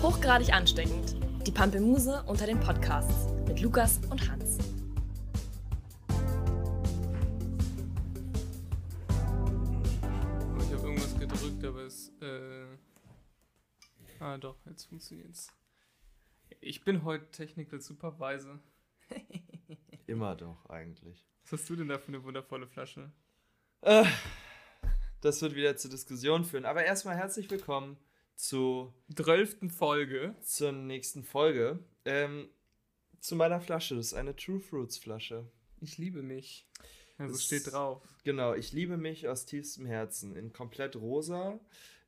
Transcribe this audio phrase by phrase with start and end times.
[0.00, 1.16] Hochgradig ansteckend.
[1.44, 4.58] Die Pampelmuse unter den Podcasts mit Lukas und Hans.
[10.60, 12.12] Ich habe irgendwas gedrückt, aber es.
[12.20, 12.66] Äh
[14.20, 15.48] ah, doch, jetzt funktioniert's.
[16.60, 18.60] Ich bin heute Technical Supervisor.
[20.06, 21.26] Immer doch, eigentlich.
[21.42, 23.10] Was hast du denn da für eine wundervolle Flasche?
[23.80, 24.04] Äh,
[25.22, 26.66] das wird wieder zur Diskussion führen.
[26.66, 27.96] Aber erstmal herzlich willkommen
[28.38, 30.34] zu, Zwölften Folge.
[30.42, 31.80] zur nächsten Folge.
[32.04, 32.48] Ähm,
[33.20, 33.96] zu meiner Flasche.
[33.96, 35.44] Das ist eine True Fruits Flasche.
[35.80, 36.66] Ich liebe mich.
[37.18, 38.00] Also Das- steht drauf.
[38.22, 40.36] Genau, ich liebe mich aus tiefstem Herzen.
[40.36, 41.58] In komplett rosa.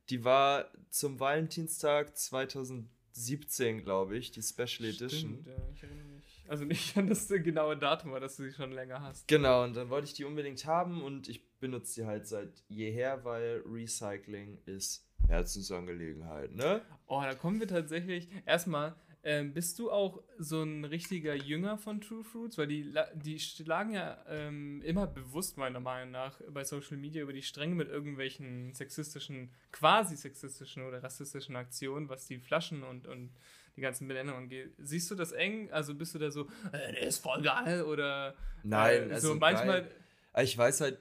[0.09, 5.09] Die war zum Valentinstag 2017, glaube ich, die Special Edition.
[5.41, 6.43] Stimmt, ja, ich erinnere mich.
[6.47, 9.27] Also nicht an das genaue Datum, aber dass du sie schon länger hast.
[9.27, 13.23] Genau, und dann wollte ich die unbedingt haben und ich benutze die halt seit jeher,
[13.25, 16.81] weil Recycling ist Herzensangelegenheit, ne?
[17.07, 18.29] Oh, da kommen wir tatsächlich.
[18.45, 22.57] Erstmal, ähm, bist du auch so ein richtiger Jünger von True Fruits?
[22.57, 27.33] Weil die, die schlagen ja ähm, immer bewusst, meiner Meinung nach, bei Social Media über
[27.33, 33.31] die Stränge mit irgendwelchen sexistischen, quasi sexistischen oder rassistischen Aktionen, was die Flaschen und, und
[33.75, 34.73] die ganzen Benennungen angeht.
[34.79, 35.71] Siehst du das eng?
[35.71, 38.35] Also bist du da so, äh, der ist voll geil oder.
[38.63, 39.83] Nein, äh, also so manchmal.
[39.83, 39.95] geil.
[40.33, 40.97] Aber ich weiß halt,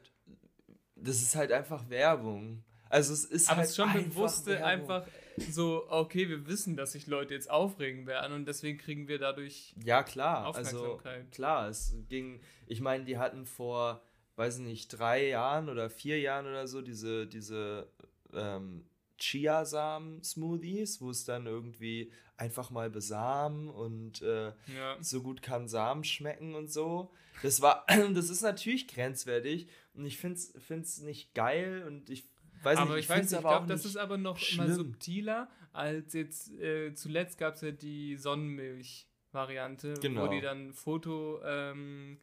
[0.95, 2.65] das ist halt einfach Werbung.
[2.91, 4.67] Also es ist Aber halt es ist schon einfach bewusste, Werbung.
[4.69, 5.07] einfach
[5.51, 9.75] so, okay, wir wissen, dass sich Leute jetzt aufregen werden und deswegen kriegen wir dadurch
[9.83, 10.45] Ja, klar.
[10.55, 11.33] Also Aufmerksamkeit.
[11.33, 14.03] klar, es ging, ich meine, die hatten vor,
[14.37, 17.89] weiß ich nicht, drei Jahren oder vier Jahren oder so diese, diese
[18.35, 18.85] ähm,
[19.19, 24.97] Chiasamen-Smoothies, wo es dann irgendwie einfach mal besamen und äh, Ja.
[25.01, 27.13] so gut kann Samen schmecken und so.
[27.43, 30.39] Das war, das ist natürlich grenzwertig und ich finde
[30.83, 32.25] es nicht geil und ich
[32.65, 34.67] weiß aber nicht, ich weiß find's nicht, ich glaube, das ist aber noch schlimm.
[34.67, 40.25] immer subtiler als jetzt äh, zuletzt gab es ja die Sonnenmilch-Variante, Genau.
[40.25, 42.19] wo die dann ein Foto ähm,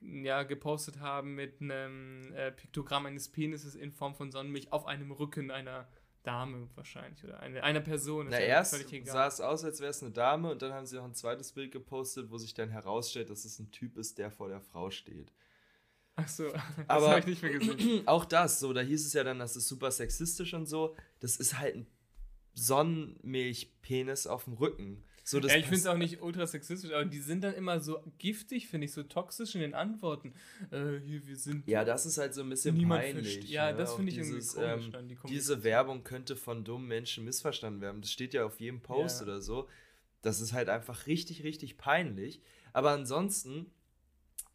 [0.00, 5.10] ja, gepostet haben mit einem äh, Piktogramm eines Penises in Form von Sonnenmilch auf einem
[5.10, 5.88] Rücken einer
[6.22, 8.26] Dame wahrscheinlich oder eine, einer Person.
[8.30, 9.12] Na, ja erst völlig egal.
[9.12, 11.52] sah es aus, als wäre es eine Dame und dann haben sie noch ein zweites
[11.52, 14.90] Bild gepostet, wo sich dann herausstellt, dass es ein Typ ist, der vor der Frau
[14.90, 15.32] steht.
[16.16, 16.44] Ach so,
[16.88, 18.02] das habe ich nicht mehr gesehen.
[18.08, 20.96] auch das, so, da hieß es ja dann, das ist super sexistisch und so.
[21.20, 21.86] Das ist halt ein
[22.54, 25.04] Sonnenmilchpenis auf dem Rücken.
[25.24, 27.80] So, das ja, ich finde es auch nicht ultra sexistisch, aber die sind dann immer
[27.80, 30.32] so giftig, finde ich, so toxisch in den Antworten.
[30.70, 31.66] Äh, hier, wir sind.
[31.66, 33.34] Ja, das ist halt so ein bisschen Niemand peinlich.
[33.34, 35.64] versteht- ja, das Auch finde ich irgendwie dieses, komisch ähm, die Diese.
[35.64, 38.02] Werbung könnte von dummen Menschen missverstanden werden.
[38.02, 39.24] Das steht ja auf jedem Post Ja.
[39.26, 39.68] oder so.
[40.22, 42.40] Das ist halt einfach richtig, richtig peinlich.
[42.72, 43.66] Aber ansonsten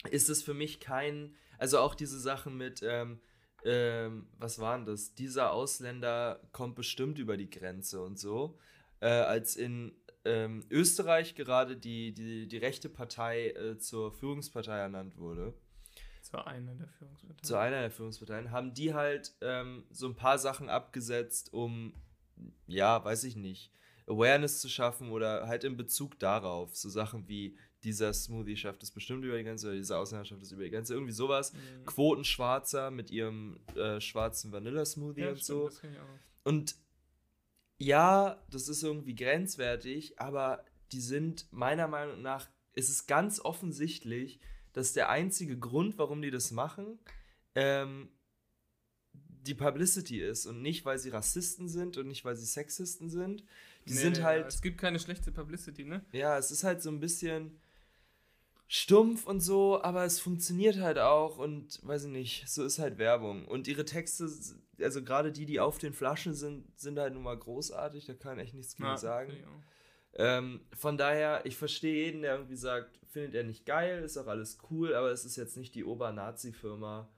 [0.09, 3.21] ist es für mich kein, also auch diese Sachen mit, ähm,
[3.63, 5.13] ähm, was waren das?
[5.15, 8.57] Dieser Ausländer kommt bestimmt über die Grenze und so.
[8.99, 9.93] Äh, als in
[10.25, 15.53] ähm, Österreich gerade die, die, die rechte Partei äh, zur Führungspartei ernannt wurde
[16.33, 17.43] war einer der Führungsparteien.
[17.43, 21.93] zu einer der Führungsparteien, haben die halt ähm, so ein paar Sachen abgesetzt, um,
[22.67, 23.71] ja, weiß ich nicht,
[24.07, 26.75] Awareness zu schaffen oder halt in Bezug darauf.
[26.75, 30.43] So Sachen wie dieser Smoothie schafft es bestimmt über die Grenze oder dieser Ausländer schafft
[30.43, 30.93] es über die Grenze.
[30.93, 31.53] Irgendwie sowas.
[31.53, 31.85] Mhm.
[31.85, 35.87] Quotenschwarzer mit ihrem äh, schwarzen Vanilla-Smoothie Ja, und stimmt, so.
[36.43, 36.75] Und
[37.77, 44.39] ja, das ist irgendwie grenzwertig, aber die sind meiner Meinung nach, ist es ganz offensichtlich,
[44.73, 46.99] dass der einzige Grund, warum die das machen,
[47.55, 48.09] ähm,
[49.13, 53.43] die Publicity ist und nicht, weil sie Rassisten sind und nicht, weil sie Sexisten sind.
[53.87, 56.05] Die Nee, sind halt, Es gibt keine schlechte Publicity, ne?
[56.11, 57.59] ja, es ist halt so ein bisschen
[58.73, 62.97] stumpf und so, aber es funktioniert halt auch und weiß ich nicht, so ist halt
[62.99, 63.45] Werbung.
[63.45, 64.29] Und ihre Texte,
[64.79, 68.39] also gerade die, die auf den Flaschen sind, sind halt nun mal großartig, da kann
[68.39, 69.33] ich nichts gegen Ja, sagen.
[70.13, 74.27] Ähm, von daher, ich verstehe jeden, der irgendwie sagt, findet er nicht geil, ist auch
[74.27, 77.09] alles cool, aber es ist jetzt nicht die Ober-Nazi-Firma,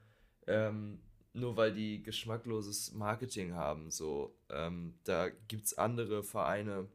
[0.47, 1.03] ähm,
[1.34, 3.92] nur weil die geschmackloses Marketing haben.
[3.92, 6.88] So, ähm, da gibt es andere Vereine,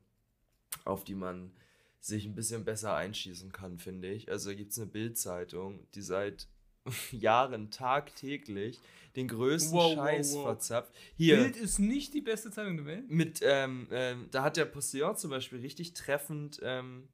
[0.84, 1.52] auf die man
[2.00, 4.30] sich ein bisschen besser einschießen kann, finde ich.
[4.30, 6.48] Also gibt es eine Bild-Zeitung, die seit
[7.12, 8.80] Jahren tagtäglich
[9.16, 10.42] den größten Wow, wow, Scheiß wow.
[10.44, 10.92] verzapft.
[11.16, 11.36] Hier.
[11.36, 13.10] Bild ist nicht die beste Zeitung der Welt.
[13.10, 17.08] Mit, ähm, ähm, da hat der Postillon zum Beispiel richtig treffend ähm,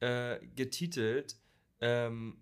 [0.00, 1.36] äh, getitelt.
[1.80, 2.38] Ähm,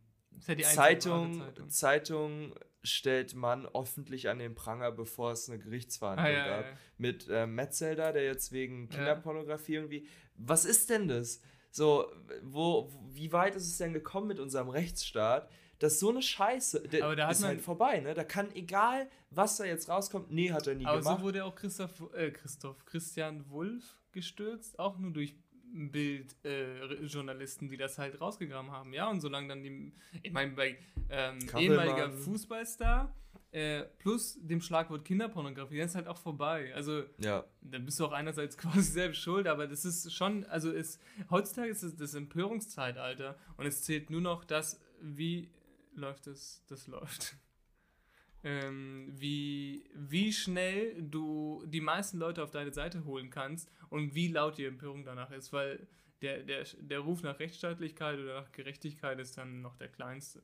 [0.49, 1.69] ja Zeitung, Zeitung.
[1.71, 6.65] Zeitung stellt Mann öffentlich an den Pranger, bevor es eine Gerichtsverhandlung Ah, ja, gab.
[6.65, 6.79] ja, ja.
[6.99, 8.89] Mit ähm, Metzelder, der jetzt wegen.
[8.89, 10.07] Kinderpornografie irgendwie.
[10.37, 11.41] Was ist denn das?
[11.75, 12.07] So,
[12.43, 15.51] wo, wie weit ist es denn gekommen mit unserem Rechtsstaat,
[15.81, 16.83] dass so eine Scheiße.
[16.89, 18.15] Der Aber da ist halt vorbei, ne?
[18.15, 21.19] Da kann egal, was da jetzt rauskommt, nee, hat er nie Aber gemacht.
[21.19, 25.35] so wurde auch Christoph, äh, Christoph, Christian Wulff gestürzt, auch nur durch
[25.73, 28.93] Bildjournalisten, die das halt rausgegraben haben.
[28.93, 29.93] Ja, und solange dann die,
[30.23, 30.79] ich meine, bei
[31.11, 33.13] ähm, ehemaliger Fußballstar
[33.55, 36.75] äh, plus dem Schlagwort Kinderpornografie, dann ist halt auch vorbei.
[36.75, 37.45] Also, ja.
[37.63, 41.71] dann bist du auch einerseits quasi selbst schuld, aber das ist schon, also ist, heutzutage
[41.71, 45.53] ist es das Empörungszeitalter und es zählt nur noch das, wie
[45.95, 47.37] läuft es, das läuft.
[48.47, 54.29] Ähm, wie, wie schnell du die meisten Leute auf deine Seite holen kannst und wie
[54.29, 55.89] laut die Empörung danach ist, weil
[56.21, 60.43] der, der, der Ruf nach Rechtsstaatlichkeit oder nach Gerechtigkeit ist dann noch der kleinste.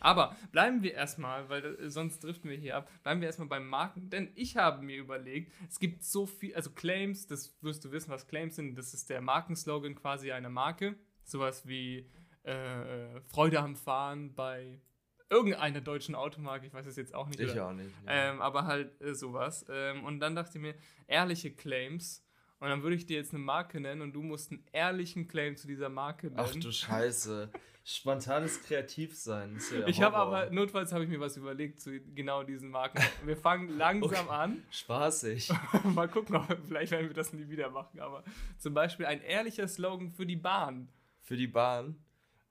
[0.00, 3.68] Aber bleiben wir erstmal, weil äh, sonst driften wir hier ab, bleiben wir erstmal beim
[3.68, 7.92] Marken, denn ich habe mir überlegt, es gibt so viel, also Claims, das wirst du
[7.92, 12.10] wissen, was Claims sind, das ist der Markenslogan quasi einer Marke, sowas wie
[12.42, 14.80] äh, Freude am Fahren bei
[15.28, 17.40] irgendeiner deutschen Automarke, ich weiß es jetzt auch nicht.
[17.40, 18.04] Ich oder- auch nicht.
[18.04, 18.10] ne.
[18.10, 19.64] ähm, aber halt äh, sowas.
[19.70, 20.74] Ähm, und dann dachte ich mir,
[21.06, 22.26] ehrliche Claims.
[22.60, 25.56] Und dann würde ich dir jetzt eine Marke nennen und du musst einen ehrlichen Claim
[25.56, 26.40] zu dieser Marke nennen.
[26.40, 27.50] Ach du Scheiße.
[27.82, 29.56] Spontanes Kreativsein.
[29.56, 33.02] ist ja ich habe aber, notfalls habe ich mir was überlegt zu genau diesen Marken.
[33.24, 34.62] Wir fangen langsam an.
[34.70, 35.50] Spaßig.
[35.84, 37.98] Mal gucken, ob, vielleicht werden wir das nie wieder machen.
[37.98, 38.22] Aber
[38.58, 40.90] zum Beispiel ein ehrlicher Slogan für die Bahn.
[41.22, 41.96] Für die Bahn.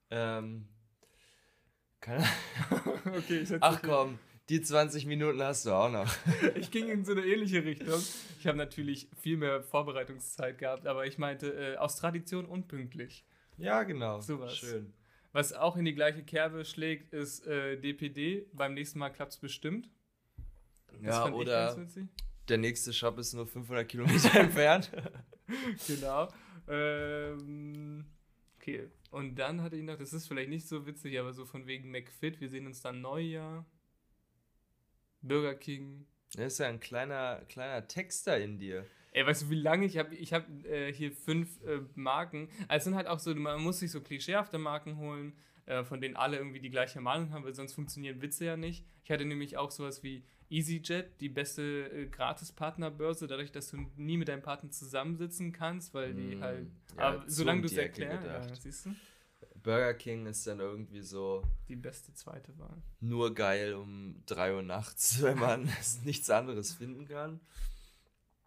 [0.09, 0.67] Ähm.
[2.01, 2.25] Keine
[3.05, 4.17] Okay, ich, Ach komm,
[4.49, 6.11] die 20 Minuten hast du auch noch.
[6.55, 8.01] ich ging in so eine ähnliche Richtung.
[8.39, 13.25] Ich habe natürlich viel mehr Vorbereitungszeit gehabt, aber ich meinte äh, aus Tradition unpünktlich.
[13.57, 14.19] Ja, genau.
[14.21, 14.57] Sowas.
[14.57, 14.93] Schön.
[15.31, 18.47] Was auch in die gleiche Kerbe schlägt, ist äh, DPD.
[18.53, 19.89] Beim nächsten Mal klappt es bestimmt.
[20.91, 21.87] Das Ja, fand ich oder
[22.47, 24.91] der nächste Shop ist nur 500 Kilometer entfernt.
[25.87, 26.27] Genau.
[26.67, 28.05] Ähm,
[28.55, 28.87] okay.
[29.09, 31.89] Und dann hatte ich noch, das ist vielleicht nicht so witzig, aber so von wegen
[31.89, 33.65] McFit, wir sehen uns dann Neujahr.
[35.21, 36.05] Burger King.
[36.35, 38.85] Das ist ja ein kleiner, kleiner Texter in dir.
[39.11, 40.13] Ey, weißt du, wie lange ich habe?
[40.15, 42.49] Ich habe äh, hier fünf äh, Marken.
[42.67, 45.33] Also es sind halt auch so, man muss sich so klischeehafte Marken holen,
[45.65, 48.85] äh, von denen alle irgendwie die gleiche Meinung haben, weil sonst funktionieren Witze ja nicht.
[49.03, 54.17] Ich hatte nämlich auch sowas wie EasyJet, die beste äh, Gratis-Partnerbörse, dadurch, dass du nie
[54.17, 56.67] mit deinem Partner zusammensitzen kannst, weil die Mm, halt.
[56.97, 58.95] ja, aber so solange du es erklärst, ja, siehst du,
[59.63, 62.81] Burger King ist dann irgendwie so die beste zweite Wahl.
[62.99, 65.69] nur geil um 3 Uhr nachts, wenn man
[66.03, 67.39] nichts anderes finden kann.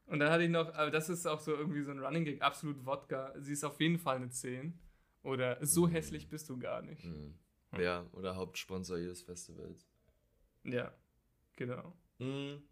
[0.06, 2.43] Und dann hatte ich noch, aber das ist auch so irgendwie so ein Running Gag,
[2.43, 3.32] absolut Wodka.
[3.38, 4.79] Sie ist auf jeden Fall eine 10.
[5.23, 7.05] Oder so hässlich bist du gar nicht.
[7.05, 7.38] Mhm.
[7.79, 9.87] Ja, oder Hauptsponsor jedes Festivals.
[10.64, 10.93] Ja,
[11.56, 11.97] genau.
[12.19, 12.62] Mhm.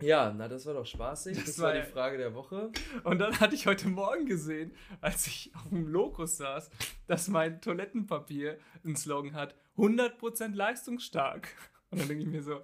[0.00, 1.36] Ja, na, das war doch spaßig.
[1.36, 2.70] Das Das, war die Frage der Woche.
[3.02, 6.70] Und dann hatte ich heute Morgen gesehen, als ich auf dem Lokus saß,
[7.06, 11.48] dass mein Toilettenpapier einen Slogan hat: 100% leistungsstark.
[11.90, 12.60] Und dann denke ich mir so: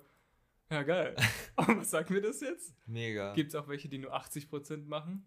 [0.71, 1.17] Ja, geil.
[1.57, 2.75] Und was sagt mir das jetzt?
[2.87, 3.33] Mega.
[3.33, 5.25] Gibt es auch welche, die nur 80% machen?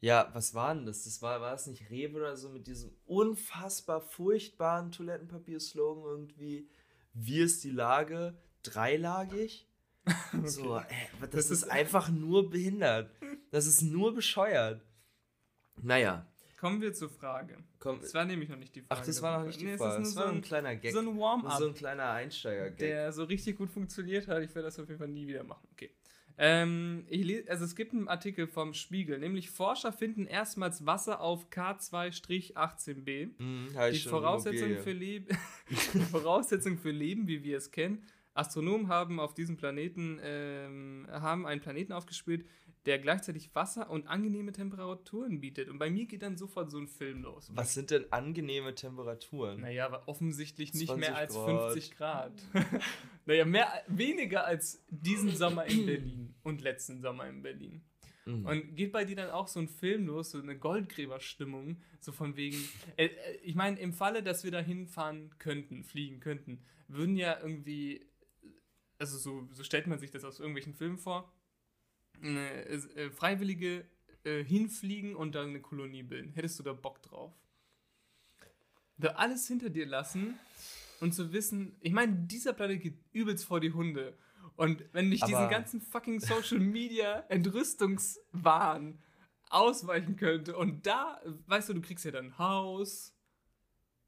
[0.00, 1.04] Ja, was war denn das?
[1.04, 6.68] Das war, war es nicht Rewe oder so mit diesem unfassbar furchtbaren Toilettenpapier-Slogan irgendwie?
[7.14, 8.38] Wie ist die Lage?
[8.62, 9.66] Dreilagig?
[10.44, 10.82] So, äh,
[11.20, 13.10] das, Das ist ist- einfach nur behindert.
[13.50, 14.82] Das ist nur bescheuert.
[15.82, 16.26] Naja,
[16.58, 17.58] Kommen wir zur Frage.
[17.78, 18.00] komm.
[18.00, 19.00] Das war nämlich noch nicht die Frage.
[19.02, 20.02] Ach, das war noch nicht die Nee, es Frage.
[20.02, 20.92] ist Das nur war so ein ein, kleiner Gag.
[20.92, 21.58] so ein Warm-up.
[21.58, 22.78] So ein kleiner Einsteiger-Gag.
[22.78, 24.42] der so richtig gut funktioniert hat.
[24.42, 25.68] Ich werde das auf jeden Fall nie wieder machen.
[25.72, 25.90] Okay.
[26.38, 27.06] Ähm,
[27.48, 33.30] also es gibt einen Artikel vom Spiegel, nämlich Forscher finden erstmals Wasser auf K2-18b.
[33.38, 34.82] Mhm, Die Voraussetzung Immobilie.
[34.82, 35.26] für, Leben,
[35.94, 38.02] die Voraussetzung für Leben, wie wir es kennen.
[38.36, 42.46] Astronomen haben auf diesem Planeten ähm, haben einen Planeten aufgespielt,
[42.86, 45.68] der gleichzeitig Wasser und angenehme Temperaturen bietet.
[45.68, 47.50] Und bei mir geht dann sofort so ein Film los.
[47.52, 49.60] Was sind denn angenehme Temperaturen?
[49.60, 51.72] Naja, aber offensichtlich nicht 20 mehr als Grad.
[51.72, 52.32] 50 Grad.
[53.26, 57.82] naja, mehr, weniger als diesen Sommer in Berlin und letzten Sommer in Berlin.
[58.24, 58.46] Mhm.
[58.46, 62.36] Und geht bei dir dann auch so ein Film los, so eine Goldgräberstimmung, so von
[62.36, 62.56] wegen.
[62.96, 67.38] Äh, äh, ich meine, im Falle, dass wir da hinfahren könnten, fliegen könnten, würden ja
[67.40, 68.06] irgendwie.
[68.98, 71.32] Also so, so stellt man sich das aus irgendwelchen Filmen vor.
[72.22, 73.84] Äh, Freiwillige
[74.24, 76.32] äh, hinfliegen und dann eine Kolonie bilden.
[76.32, 77.32] Hättest du da Bock drauf?
[78.96, 80.38] Da alles hinter dir lassen
[81.00, 84.16] und zu wissen, ich meine, dieser Planet geht übelst vor die Hunde.
[84.56, 88.98] Und wenn ich diesen ganzen fucking Social Media Entrüstungswahn
[89.50, 93.14] ausweichen könnte und da, weißt du, du kriegst ja dann ein Haus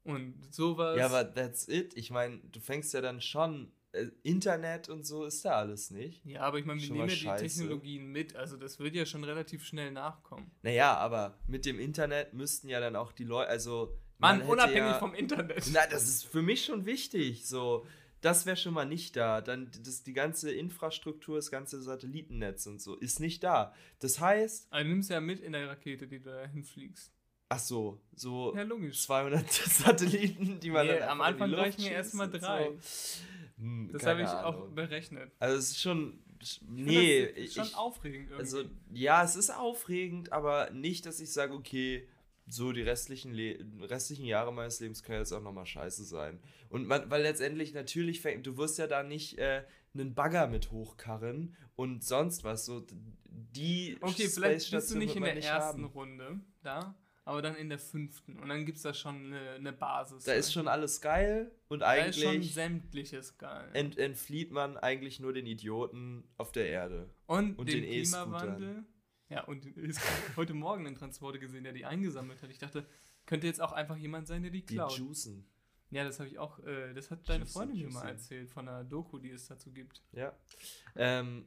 [0.03, 0.97] und sowas.
[0.97, 1.93] Ja, aber that's it.
[1.95, 3.71] Ich meine, du fängst ja dann schon.
[3.91, 6.23] Äh, Internet und so ist da alles nicht.
[6.25, 7.41] ja, aber ich meine, wir nehmen ja die.
[7.47, 10.51] Technologien mit, also das wird ja schon relativ schnell nachkommen.
[10.61, 14.91] Naja, aber mit dem Internet müssten ja dann auch die Leute, also Mann, Man unabhängig
[14.91, 15.63] ja- vom Internet.
[15.73, 17.47] Na, das ist für mich schon wichtig.
[17.47, 17.87] So,
[18.21, 19.39] das wäre schon mal nicht da.
[19.41, 23.73] Dann das, die ganze Infrastruktur, das ganze Satellitennetz und so ist nicht da.
[23.99, 27.11] Das heißt, Also, du nimmst ja mit in der Rakete, die du da hinfliegst.
[27.47, 29.01] ach so, so Ja, logisch.
[29.03, 32.65] 200 Satelliten, die man Nee, dann am Anfang reichen ja schießt erstmal drei.
[32.65, 33.23] So.
[33.59, 34.75] Hm, Das habe ich auch Ahnung.
[34.75, 35.31] berechnet.
[35.39, 38.39] Also es ist schon, Ich nee, find das ich, schon aufregend irgendwie.
[38.41, 38.63] also
[38.93, 42.07] ja, es ist aufregend, aber nicht, dass ich sage, okay,
[42.47, 46.39] so die restlichen, Le restlichen Jahre meines Lebens können jetzt auch nochmal scheiße sein.
[46.69, 49.63] Und man, weil letztendlich natürlich, fängt, du wirst ja da nicht äh,
[49.93, 52.65] einen Bagger mit hochkarren und sonst was.
[52.65, 52.85] So
[53.29, 55.93] die okay, Space vielleicht bist du nicht in der ersten haben.
[55.93, 56.95] Runde da,
[57.29, 58.39] aber dann in der fünften.
[58.39, 60.23] Und dann gibt es da schon eine, eine Basis.
[60.23, 63.69] Da ist schon alles geil und da ist schon eigentlich sämtliches geil.
[63.73, 67.09] ent entflieht man eigentlich nur den Idioten auf der Erde.
[67.27, 68.31] und, und den, den E-Scootern.
[68.39, 68.83] Klimawandel.
[69.29, 69.63] Ja, und
[70.37, 72.49] heute Morgen einen Transporter gesehen, der die eingesammelt hat.
[72.49, 72.85] Ich dachte,
[73.27, 74.97] könnte jetzt auch einfach jemand sein, der die Die klaut.
[74.97, 75.45] juicen.
[75.91, 78.67] ja, das habe ich auch, äh, das hat deine Juicy, Freundin mir mal erzählt, von
[78.67, 80.01] einer Doku, die es dazu gibt.
[80.13, 80.35] Ja.
[80.95, 81.45] Ähm,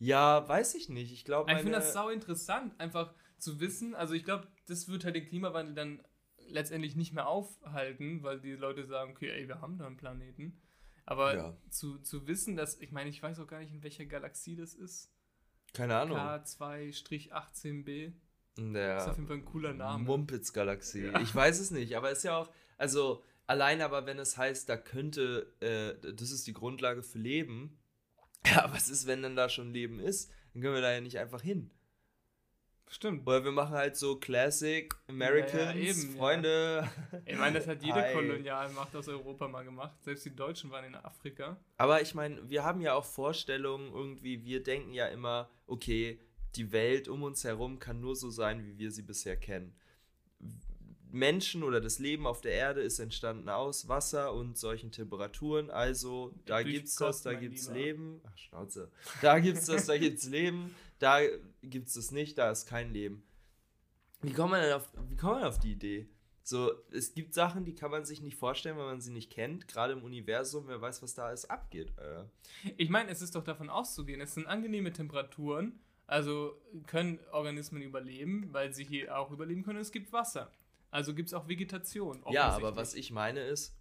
[0.00, 1.12] ja, weiß ich nicht.
[1.12, 3.94] Ich glaube, Ich finde das sau interessant, einfach zu wissen.
[3.94, 6.02] Also ich glaube, das wird halt den Klimawandel dann
[6.48, 10.60] letztendlich nicht mehr aufhalten, weil die Leute sagen, okay, ey, wir haben da einen Planeten.
[11.06, 11.56] Aber Ja.
[11.70, 14.74] zu, zu wissen, dass, ich meine, ich weiß auch gar nicht, in welcher Galaxie das
[14.74, 15.10] ist.
[15.72, 16.16] keine Ahnung.
[16.18, 18.12] K2-18b.
[18.58, 20.04] In Das ist auf der jeden Fall ein cooler Name.
[20.04, 21.06] Mumpitz-Galaxie.
[21.06, 21.20] Ja.
[21.20, 24.76] Ich weiß es nicht, aber ist ja auch, also allein aber, wenn es heißt, da
[24.76, 27.76] könnte, äh, das ist die Grundlage für Leben.
[28.46, 30.30] Ja, was ist, wenn dann da schon Leben ist?
[30.54, 31.70] Dann können wir da ja nicht einfach hin.
[32.92, 33.24] Stimmt.
[33.26, 36.18] Oder wir machen halt so Classic Americans, eben, ja.
[36.18, 36.90] Freunde.
[37.24, 38.12] Ich meine, das hat jede Hi.
[38.12, 39.94] Kolonialmacht aus Europa mal gemacht.
[40.02, 41.56] Selbst die Deutschen waren in Afrika.
[41.76, 46.18] Aber ich meine, wir haben ja auch Vorstellungen irgendwie, wir denken ja immer, okay,
[46.56, 49.72] die Welt um uns herum kann nur so sein, wie wir sie bisher kennen.
[51.12, 55.70] Menschen oder das Leben auf der Erde ist entstanden aus Wasser und solchen Temperaturen.
[55.70, 57.78] Also da Durch gibt's das, Gott, da mein gibt's Lieber.
[57.78, 58.20] Leben.
[58.24, 58.90] Ach, Schnauze.
[59.20, 60.74] Da gibt's das, da gibt's Leben.
[61.00, 61.20] Da
[61.62, 63.24] gibt's das nicht, da ist kein Leben.
[64.22, 66.08] Wie kommt man denn auf, wie kommt man auf die Idee?
[66.42, 69.66] So, es gibt Sachen, die kann man sich nicht vorstellen, wenn man sie nicht kennt.
[69.66, 71.92] Gerade im Universum, wer weiß, was da alles abgeht.
[71.98, 72.24] Äh.
[72.76, 78.52] Ich meine, es ist doch davon auszugehen, es sind angenehme Temperaturen, also können Organismen überleben,
[78.52, 79.78] weil sie hier auch überleben können.
[79.78, 80.50] Es gibt Wasser.
[80.90, 82.22] Also gibt es auch Vegetation.
[82.30, 83.76] Ja, aber was ich meine ist,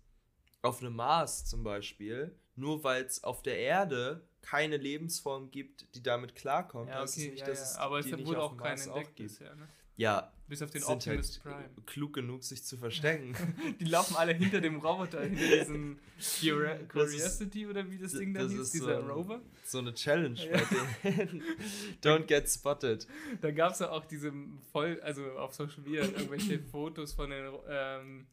[0.61, 6.01] auf einem Mars zum Beispiel, nur weil es auf der Erde keine Lebensform gibt, die
[6.03, 7.65] damit klarkommt, Ja, okay, nicht, ja, dass ja.
[7.65, 9.55] es aber es wurde auch kein entdeckt bisher.
[9.55, 9.67] Ne?
[9.97, 11.85] Ja, Bis auf den sind Optimus halt Prime.
[11.85, 13.35] klug genug, sich zu verstecken.
[13.81, 16.41] Die laufen alle hinter dem Roboter, hinter diesem ist-
[16.89, 19.41] Curiosity oder wie das Ding da hieß, ist dieser so ein- Rover.
[19.65, 20.57] so eine Challenge Ja.
[21.03, 21.43] bei denen.
[22.01, 23.07] Don't get spotted.
[23.41, 24.31] Da gab es ja auch diese
[24.71, 28.27] voll, also auf Social Media irgendwelche Fotos von den ähm,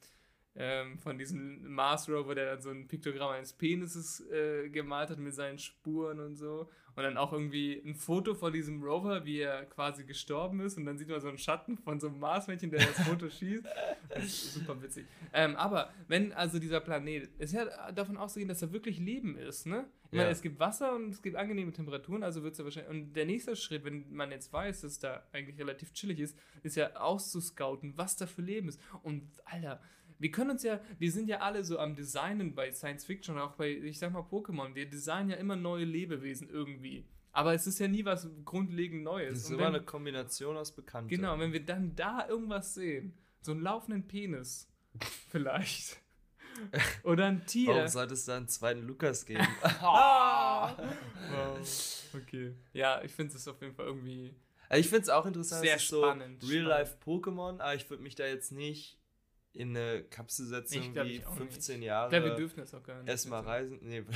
[0.56, 5.18] ähm, von diesem Mars Rover, der dann so ein Piktogramm eines Penises äh, gemalt hat
[5.18, 6.70] mit seinen Spuren und so.
[6.96, 10.78] Und dann auch irgendwie ein Foto von diesem Rover, wie er quasi gestorben ist.
[10.78, 13.66] Und dann sieht man so einen Schatten von so einem Marsmännchen, der das Foto schießt.
[14.08, 15.06] Das ist super witzig.
[15.34, 19.66] Ähm, aber wenn also dieser Planet, ist ja davon auszugehen, dass da wirklich Leben ist,
[19.66, 19.84] ne?
[20.06, 20.30] Ich meine, Ja.
[20.30, 22.90] es gibt Wasser und es gibt angenehme Temperaturen, also wird es ja wahrscheinlich.
[22.90, 26.76] Und der nächste Schritt, wenn man jetzt weiß, dass da eigentlich relativ chillig ist, ist
[26.76, 28.80] ja auszuscouten, was da für Leben ist.
[29.02, 29.82] Und Alter,
[30.18, 33.52] wir können uns ja, wir sind ja alle so am Designen bei Science Fiction, auch
[33.52, 34.75] bei, ich sag mal, Pokémon.
[34.75, 37.06] Wir designen ja immer neue Lebewesen irgendwie.
[37.32, 39.35] Aber es ist ja nie was grundlegend Neues.
[39.35, 41.11] Das ist immer eine Kombination aus Bekannten.
[41.11, 44.68] Genau, wenn wir dann da irgendwas sehen, so einen laufenden Penis,
[45.30, 45.99] vielleicht.
[47.02, 47.75] Oder ein Tier.
[47.75, 49.46] Warum sollte es da einen zweiten Lukas geben?
[49.82, 50.75] Ah!
[51.30, 52.02] wow.
[52.16, 52.54] Okay.
[52.73, 54.35] Ja, ich finde es auf jeden Fall irgendwie.
[54.70, 58.02] Also ich finde es auch interessant, Sehr es ist so spannend, Real-Life-Pokémon, aber ich würde
[58.02, 58.99] mich da jetzt nicht
[59.56, 61.86] in eine Kapsel setzen, Ich glaub, ich auch 15 nicht.
[61.86, 62.14] Jahre.
[62.14, 63.08] Ja, wir dürfen das auch gar nicht.
[63.08, 63.78] erstmal reisen.
[63.82, 64.04] Nee.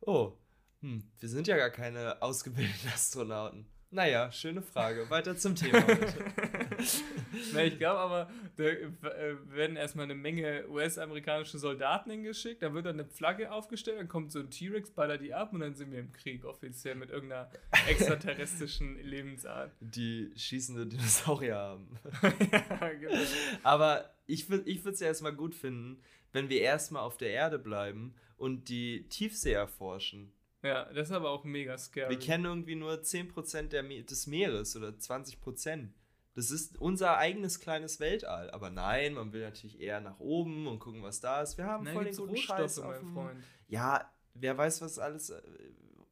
[0.00, 0.34] Oh,
[0.82, 3.66] hm, wir sind ja gar keine ausgebildeten Astronauten.
[3.90, 5.08] Naja, schöne Frage.
[5.10, 5.80] Weiter zum Thema.
[5.80, 6.14] bitte.
[7.52, 12.86] Na, ich glaube aber, da äh, werden erstmal eine Menge US-amerikanische Soldaten hingeschickt, dann wird
[12.86, 15.92] dann eine Flagge aufgestellt, dann kommt so ein T-Rex, ballert die ab und dann sind
[15.92, 17.50] wir im Krieg offiziell mit irgendeiner
[17.88, 19.72] extraterrestrischen Lebensart.
[19.80, 21.88] Die schießende Dinosaurier haben.
[22.52, 23.18] ja, genau.
[23.62, 26.02] Aber ich würde ich es ja erstmal gut finden,
[26.32, 30.32] wenn wir erstmal auf der Erde bleiben und die Tiefsee erforschen.
[30.62, 32.10] ja, das ist aber auch mega scary.
[32.10, 35.88] Wir kennen irgendwie nur 10% der des Meeres oder 20%.
[36.36, 38.50] Das ist unser eigenes kleines Weltall.
[38.50, 41.56] Aber nein, man will natürlich eher nach oben und gucken, was da ist.
[41.56, 43.44] Wir haben Nein, voll den guten Scheiß Rohstoffe, auf mein Freund.
[43.68, 45.40] Ja, wer weiß, was alles äh,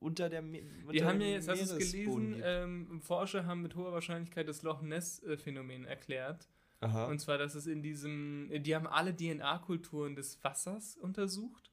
[0.00, 3.60] unter der Me unter Die haben ja jetzt, hast du es gelesen, ähm, Forscher haben
[3.60, 6.48] mit hoher Wahrscheinlichkeit das Loch Ness-Phänomen erklärt.
[6.80, 7.04] Aha.
[7.04, 11.70] Und zwar, dass es in diesem, die haben alle DNA-Kulturen des Wassers untersucht.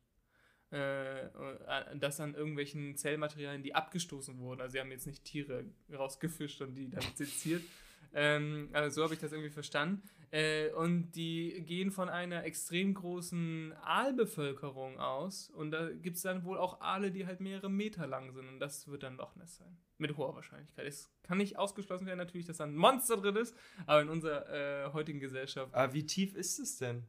[0.74, 1.29] Äh, äh,
[1.96, 4.60] das an irgendwelchen Zellmaterialien, die abgestoßen wurden.
[4.60, 7.63] Also sie haben jetzt nicht Tiere rausgefischt und die dann seziert.
[8.13, 10.03] Ähm, also so habe ich das irgendwie verstanden.
[10.32, 15.50] Äh, und die gehen von einer extrem großen Aalbevölkerung aus.
[15.50, 18.48] Und da gibt es dann wohl auch Aale, die halt mehrere Meter lang sind.
[18.48, 19.77] Und das wird dann Loch Ness sein.
[19.98, 20.88] Mit hoher Wahrscheinlichkeit.
[20.88, 23.56] Es kann nicht ausgeschlossen werden, natürlich, dass da ein Monster drin ist.
[23.86, 24.50] Aber in unserer
[24.88, 25.74] äh, heutigen Gesellschaft.
[25.74, 27.06] Aber wie tief ist es denn?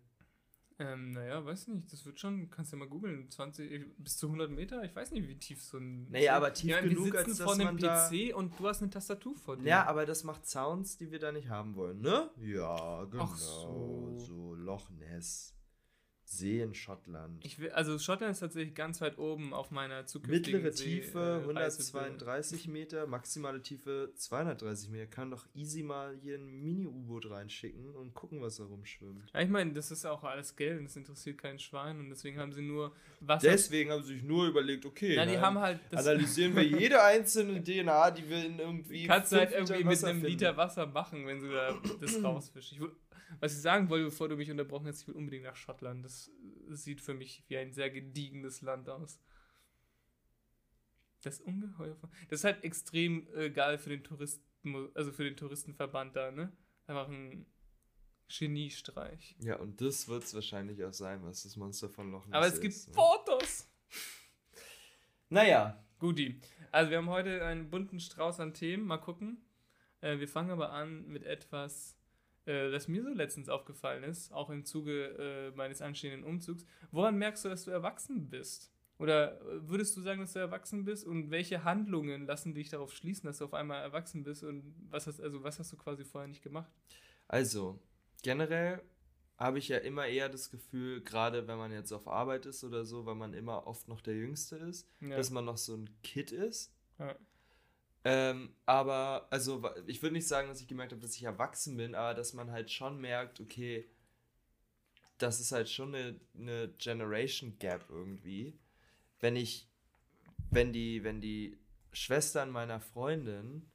[0.79, 1.93] Ähm, naja, weiß nicht.
[1.93, 3.31] Das wird schon, kannst ja mal googeln.
[3.31, 4.83] 20 bis zu 100 Meter?
[4.85, 6.11] Ich weiß nicht, wie tief so ein.
[6.11, 8.83] Naja, aber tief meine, genug, wir sitzen als vor einem da- PC und du hast
[8.83, 9.69] eine Tastatur vor dir.
[9.69, 12.31] Ja, aber das macht Sounds, die wir da nicht haben wollen, ne?
[12.41, 13.25] Ja, genau.
[13.25, 14.17] Ach so.
[14.19, 14.55] so.
[14.55, 15.55] Loch Ness.
[16.39, 17.45] See in Schottland.
[17.45, 21.19] Ich will, also Schottland ist tatsächlich ganz weit oben auf meiner zukünftigen Mittlere See- Tiefe
[21.19, 25.07] äh, Reise- 132 Meter, maximale Tiefe 230 Meter.
[25.07, 29.31] Kann doch easy mal hier ein Mini-U-Boot reinschicken und gucken, was da rumschwimmt.
[29.35, 32.39] Ja, ich meine, das ist auch alles Geld und das interessiert kein Schwein und deswegen
[32.39, 33.49] haben sie nur Wasser.
[33.51, 37.03] Deswegen haben sie sich nur überlegt, okay, ja, die dann haben halt analysieren wir jede
[37.03, 39.07] einzelne DNA, die wir in irgendwie.
[39.07, 40.23] kannst du halt irgendwie mit einem.
[40.23, 42.73] Liter Wasser machen, wenn du da das rausfischst.
[42.73, 42.81] Ich
[43.41, 46.05] was ich sagen wollte, bevor du mich unterbrochen hast, ich will unbedingt nach Schottland.
[46.05, 46.31] Das
[46.71, 49.21] sieht für mich wie ein sehr gediegenes Land aus.
[51.23, 51.97] Das ist ungeheuer.
[52.29, 56.53] Das ist halt extrem äh, geil für den Touristen, also für den Touristenverband da, ne?
[56.87, 57.47] Einfach ein
[58.29, 59.37] Geniestreich.
[59.41, 62.47] Ja, und das wird es wahrscheinlich auch sein, was das Monster von Loch Ness Aber
[62.47, 62.89] es gibt ist.
[62.89, 62.95] ne?
[62.95, 63.69] Fotos.
[65.29, 66.41] Naja, Guti.
[66.73, 68.85] Also wir haben heute einen bunten Strauß an Themen.
[68.85, 69.45] Mal gucken.
[70.01, 71.97] Äh, wir fangen aber an mit etwas,
[72.47, 76.65] äh, das mir so letztens aufgefallen ist, auch im Zuge äh, meines anstehenden Umzugs.
[76.91, 78.71] Woran merkst du, dass du erwachsen bist?
[78.99, 81.05] Oder äh, würdest du sagen, dass du erwachsen bist?
[81.07, 84.45] Und welche Handlungen lassen dich darauf schließen, dass du auf einmal erwachsen bist?
[84.45, 86.71] Und was hast, also was hast du quasi vorher nicht gemacht?
[87.29, 87.79] Also,
[88.23, 88.81] generell
[89.39, 92.85] habe ich ja immer eher das Gefühl, gerade wenn man jetzt auf Arbeit ist oder
[92.85, 95.17] so, weil man immer oft noch der Jüngste ist, Ja.
[95.17, 96.73] dass man noch so ein Kid ist.
[96.99, 97.17] Ja.
[98.05, 101.95] Ähm, aber, also, ich würde nicht sagen, dass ich gemerkt habe, dass ich erwachsen bin,
[101.95, 103.88] aber dass man halt schon merkt, okay,
[105.19, 108.59] das ist halt schon eine, eine Generation Gap irgendwie.
[109.21, 109.69] Wenn ich,
[110.51, 111.59] wenn die, wenn die
[111.93, 113.71] Schwestern meiner Freundin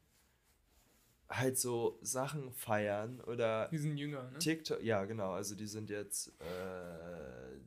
[1.29, 4.39] halt so Sachen feiern oder Die sind jünger, ne?
[4.39, 5.31] TikTok, ja, genau.
[5.31, 7.59] Also die sind jetzt äh,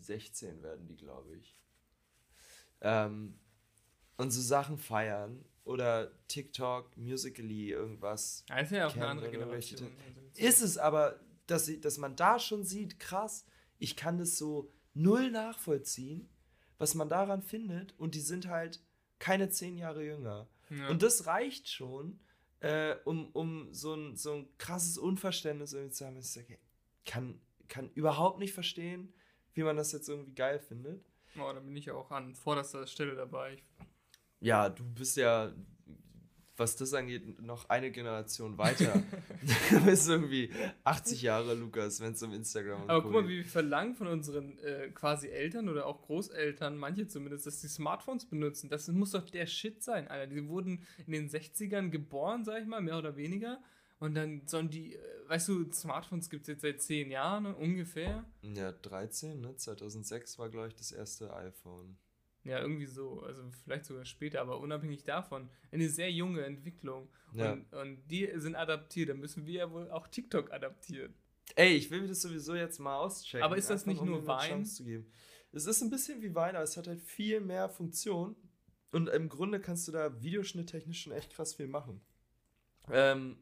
[0.00, 1.56] 16 werden die, glaube ich.
[2.80, 3.38] Ähm,
[4.16, 8.44] und so Sachen feiern oder TikTok, Musically, irgendwas.
[8.48, 9.80] Ja, ist ja auch eine andere Generation.
[9.82, 13.46] Also, Ist es aber, dass, dass man da schon sieht, krass,
[13.78, 16.28] ich kann das so null nachvollziehen,
[16.78, 17.98] was man daran findet.
[17.98, 18.80] Und die sind halt
[19.18, 20.48] keine zehn Jahre jünger.
[20.70, 20.88] ja.
[20.88, 22.20] Und das reicht schon,
[22.60, 26.16] äh, um, um so, ein, so ein krasses Unverständnis irgendwie zu haben.
[26.16, 26.58] Ich sage,
[27.06, 29.12] kann, kann überhaupt nicht verstehen,
[29.54, 31.04] wie man das jetzt irgendwie geil findet.
[31.36, 33.54] oh, da bin ich ja auch an vorderster Stelle dabei.
[33.54, 33.64] Ich
[34.44, 35.52] Ja, du bist ja,
[36.56, 39.02] was das angeht, noch eine Generation weiter.
[39.70, 40.50] du bist irgendwie
[40.84, 43.30] 80 Jahre, Lukas, wenn es um Instagram und Aber guck mal, geht.
[43.30, 47.68] wie wir verlangen von unseren äh, quasi Eltern oder auch Großeltern, manche zumindest, dass sie
[47.68, 48.68] Smartphones benutzen.
[48.68, 50.26] Das muss doch der Shit sein, Alter.
[50.26, 53.62] Die wurden in den 60ern geboren, sag ich mal, mehr oder weniger.
[53.98, 58.26] Und dann sollen die, äh, weißt du, Smartphones gibt es jetzt seit 10 Jahren ungefähr.
[58.42, 59.56] Ja, 13, ne?
[59.56, 61.96] 2006 war, glaube ich, das erste iPhone.
[62.44, 63.20] Ja, irgendwie so.
[63.22, 65.48] Also vielleicht sogar später, aber unabhängig davon.
[65.72, 67.08] Eine sehr junge Entwicklung.
[67.32, 67.52] Ja.
[67.52, 69.08] Und, und die sind adaptiert.
[69.08, 71.14] Dann müssen wir ja wohl auch TikTok adaptieren.
[71.56, 73.44] Ey, ich will mir das sowieso jetzt mal auschecken.
[73.44, 74.50] Aber ist das nicht nur Wein?
[74.50, 75.10] Chance Zu geben.
[75.52, 78.36] Es ist ein bisschen wie Wein, aber es hat halt viel mehr Funktion.
[78.90, 82.00] Und im Grunde kannst du da videoschnitttechnisch schon echt krass viel machen.
[82.90, 83.38] Ähm,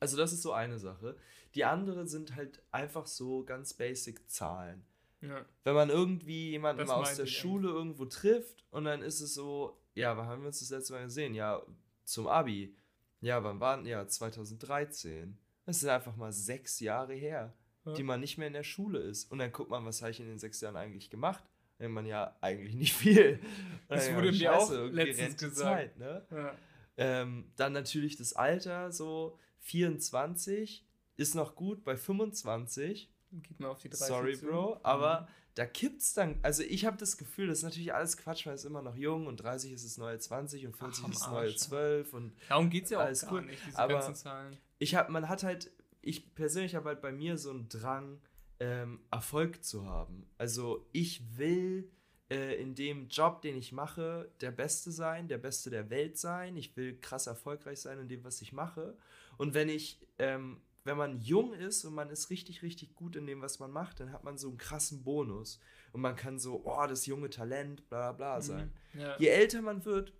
[0.00, 1.16] also das ist so eine Sache.
[1.54, 4.86] Die andere sind halt einfach so ganz basic Zahlen.
[5.20, 5.44] Ja.
[5.64, 9.34] Wenn man irgendwie jemanden Das mal aus der Schule irgendwo trifft und dann ist es
[9.34, 11.34] so, ja, wann haben wir uns das letzte Mal gesehen?
[11.34, 11.62] Ja,
[12.04, 12.76] zum Abi.
[13.20, 13.86] Ja, wann waren?
[13.86, 15.38] Ja, 2013.
[15.64, 17.92] Das sind einfach mal sechs Jahre her, Ja.
[17.94, 19.30] die man nicht mehr in der Schule ist.
[19.32, 21.42] Und dann guckt man, was habe ich in den sechs Jahren eigentlich gemacht?
[21.78, 23.40] Dann man ja eigentlich nicht viel.
[23.88, 25.56] Das wurde mir auch letztens gesagt.
[25.56, 26.26] Zeit, ne?
[26.30, 26.54] Ja.
[26.98, 30.84] Ähm, dann natürlich das Alter, so 24
[31.16, 34.46] ist noch gut, bei 25 Geht mal auf die 30 Sorry, zu.
[34.46, 36.38] Bro, aber da kippt's dann.
[36.42, 39.26] Also, ich habe das Gefühl, das ist natürlich alles Quatsch, weil es immer noch jung
[39.26, 41.56] und 30 ist das neue 20 und 40 am ist das neue Arsch.
[41.56, 43.42] 12 und Darum geht es ja auch Alles gar cool.
[43.42, 44.56] nicht, diese Aber- ganzen Zahlen.
[44.78, 45.70] ich habe, man hat halt,
[46.02, 48.20] ich persönlich habe halt bei mir so einen Drang,
[48.60, 50.26] ähm, Erfolg zu haben.
[50.38, 51.90] Also, ich will
[52.30, 56.56] äh, in dem Job, den ich mache, der Beste sein, der Beste der Welt sein.
[56.56, 58.96] Ich will krass erfolgreich sein in dem, was ich mache.
[59.36, 63.26] Und wenn ich ähm, wenn man jung ist und man ist richtig, richtig gut in
[63.26, 65.60] dem, was man macht, dann hat man so einen krassen Bonus.
[65.92, 68.72] Und man kann so, oh, das junge Talent, bla bla bla sein.
[68.94, 69.00] Mhm.
[69.00, 69.16] Ja.
[69.18, 70.12] Je älter man wird,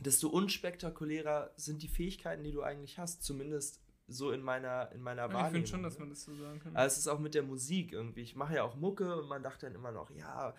[0.00, 3.22] desto unspektakulärer sind die Fähigkeiten, die du eigentlich hast.
[3.22, 5.52] Zumindest so in meiner, in meiner Ja, ich Wahrnehmung.
[5.52, 6.00] finde schon, dass ne?
[6.00, 6.76] man das so sagen kann.
[6.76, 8.22] Aber es ist auch mit der Musik irgendwie.
[8.22, 10.54] Ich mache ja auch Mucke und man dachte dann immer noch, ja,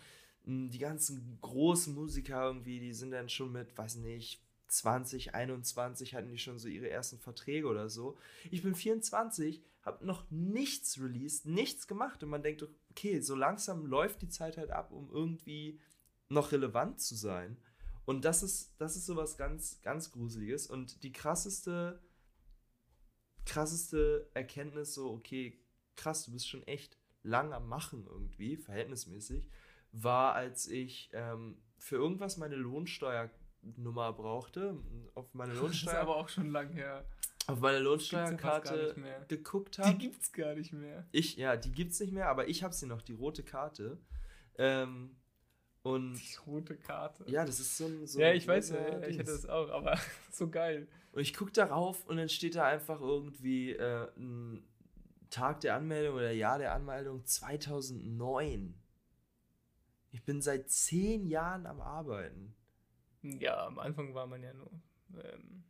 [0.46, 4.43] die ganzen großen Musiker irgendwie, die sind dann schon mit, weiß nicht,
[4.78, 8.18] 20, 21 hatten die schon so ihre ersten Verträge oder so.
[8.52, 13.86] Ich bin 24, habe noch nichts released, nichts gemacht und man denkt, okay, so langsam
[13.86, 15.80] läuft die Zeit halt ab, um irgendwie
[16.30, 17.58] noch relevant zu sein.
[18.06, 20.68] Und das ist, das ist sowas ganz, ganz Gruseliges.
[20.68, 22.02] Und die krasseste,
[23.46, 25.60] krasseste Erkenntnis, so, okay,
[25.96, 29.50] krass, du bist schon echt lang am Machen irgendwie, verhältnismäßig,
[29.92, 32.56] war, als ich ähm, für irgendwas meine
[33.64, 34.78] Lohnsteuernummer brauchte,
[35.16, 37.06] auf meine das ist Lohnsteuer, aber auch schon lang her.
[37.48, 39.26] auf meine ja Lohnsteuerkarte mehr.
[39.28, 39.98] geguckt Die habe.
[39.98, 41.08] gibt's gar nicht mehr.
[41.12, 43.98] Ich, ja, die gibt's nicht mehr, aber ich habe sie noch, die rote Karte.
[44.58, 45.16] Ähm,
[45.82, 47.26] und Die rote Karte.
[47.30, 48.08] ja, das ist so ein.
[48.08, 49.98] So ja, ich weiß, ja, ja, ich hätte das auch, aber
[50.32, 50.88] so geil.
[51.12, 54.66] Und ich gucke darauf und dann steht da einfach irgendwie äh, ein
[55.30, 58.76] Tag der Anmeldung oder Jahr der Anmeldung 2009.
[60.12, 62.56] Ich bin seit zehn Jahren am Arbeiten.
[63.24, 64.72] Ja, am Anfang war man ja nur
[65.16, 65.64] ähm,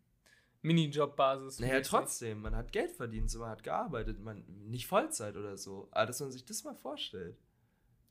[0.62, 1.60] Minijob-Basis.
[1.60, 5.88] Naja, trotzdem, man hat Geld verdient, so man hat gearbeitet, man nicht Vollzeit oder so.
[5.92, 7.38] Aber dass man sich das mal vorstellt.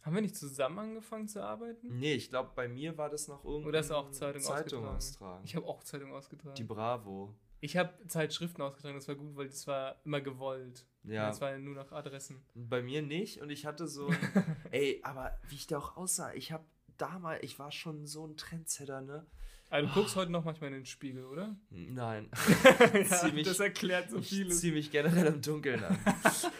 [0.02, 1.98] Haben wir nicht zusammen angefangen zu arbeiten?
[1.98, 4.96] Nee, ich glaube, bei mir war das noch irgendwie Oder du auch Zeitung, Zeitung ausgetragen?
[4.96, 5.44] austragen.
[5.44, 6.55] Ich habe auch Zeitung ausgetragen.
[6.57, 7.35] Die Bravo.
[7.61, 10.85] ich habe Zeitschriften ausgetragen, das war gut, weil das war immer gewollt.
[11.05, 11.28] Ja.
[11.28, 12.44] Das war ja nur nach Adressen.
[12.55, 14.11] Bei mir nicht und ich hatte so
[14.72, 16.64] ey, aber wie ich da auch aussah, ich habe
[16.98, 19.26] damals, ich war schon so ein Trendsetter, ne?
[19.70, 21.57] Also du guckst heute noch manchmal in den Spiegel, oder?
[21.70, 22.28] Nein.
[22.94, 24.61] ja, Ziemlich- das erklärt so ich vieles.
[24.61, 25.98] ziehe mich generell im Dunkeln an.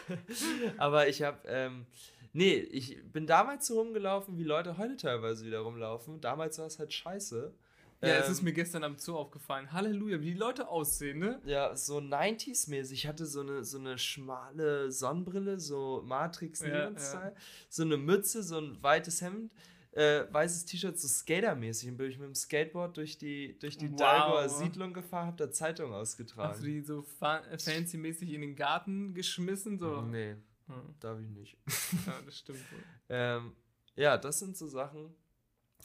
[0.77, 1.85] aber ich habe, ähm,
[2.33, 6.21] nee, ich bin damals so rumgelaufen, wie Leute heute teilweise wieder rumlaufen.
[6.21, 7.53] Damals war es halt scheiße.
[8.01, 9.71] Ja, es ist Ähm, mir gestern am Zoo aufgefallen.
[9.71, 11.39] Halleluja, wie die Leute aussehen, ne?
[11.45, 12.91] Ja, so 90s-mäßig.
[12.93, 17.33] Ich hatte so eine, so eine schmale Sonnenbrille, so Matrix Ja, Style.
[17.69, 19.51] So eine Mütze, so ein weites Hemd,
[19.93, 21.89] äh, weißes T-Shirt, so Skater-mäßig.
[21.89, 23.97] Und bin ich mit dem Skateboard durch die, durch die Wow.
[23.99, 26.49] Dalgoer Siedlung gefahren, hab da Zeitung ausgetragen.
[26.49, 29.77] Hast du die so äh, fancy-mäßig in den Garten geschmissen?
[29.79, 30.01] So?
[30.01, 30.35] Nee,
[30.67, 30.95] Hm.
[30.99, 31.57] darf ich nicht.
[32.07, 32.83] Ja, das stimmt wohl.
[33.09, 33.53] Ähm,
[33.95, 35.13] ja, das sind so Sachen,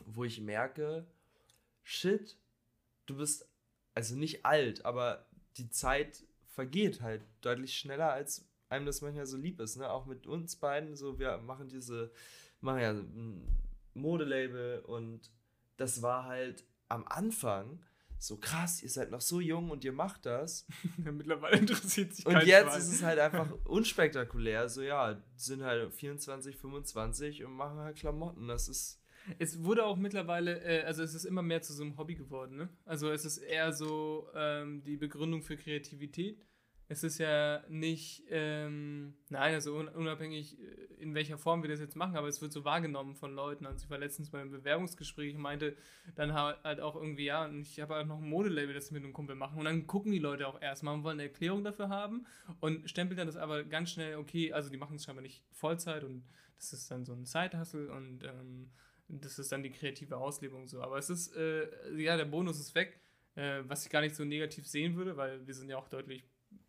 [0.07, 1.05] wo ich merke,
[1.83, 2.37] shit,
[3.07, 3.47] du bist
[3.95, 9.37] also nicht alt, aber die Zeit vergeht halt deutlich schneller, als einem das manchmal so
[9.37, 9.77] lieb ist.
[9.77, 9.91] Ne?
[9.91, 12.11] Auch mit uns beiden, so wir machen diese,
[12.61, 12.95] machen ja
[13.99, 15.31] Modelabel und
[15.77, 17.81] das war halt am Anfang
[18.21, 20.67] so krass, ihr seid noch so jung und ihr macht das.
[20.97, 22.79] Mittlerweile interessiert sich Und jetzt Schwein.
[22.81, 24.69] ist es halt einfach unspektakulär.
[24.69, 28.49] So, ja, sind halt 24, 25 und machen halt Klamotten.
[28.49, 29.01] Das ist.
[29.39, 32.57] Es wurde auch mittlerweile, äh, also es ist immer mehr zu so einem Hobby geworden,
[32.57, 32.69] ne?
[32.87, 36.45] Also es ist eher so ähm, die Begründung für Kreativität.
[36.91, 41.81] Es ist ja nicht, ähm, nein, also un unabhängig, äh, in welcher Form wir das
[41.81, 43.67] jetzt machen, aber es wird so wahrgenommen von Leuten.
[43.67, 45.77] Also ich war letztens bei einem Bewerbungsgespräch und meinte
[46.15, 48.95] dann ha- halt auch irgendwie, ja, und ich habe halt noch ein Modelabel, das wir
[48.95, 49.59] mit einem Kumpel machen.
[49.59, 52.27] Und dann gucken die Leute auch erstmal und wollen eine Erklärung dafür haben
[52.61, 56.05] und stempeln dann das aber ganz schnell, okay, also die machen es scheinbar nicht Vollzeit
[56.05, 56.25] und
[56.57, 58.71] das ist dann so ein Side-Hustle und ähm,
[59.09, 60.81] das ist dann die kreative Auslebung so.
[60.81, 62.99] Aber es ist, äh, ja, der Bonus ist weg,
[63.35, 66.25] äh, was ich gar nicht so negativ sehen würde, weil wir sind ja auch deutlich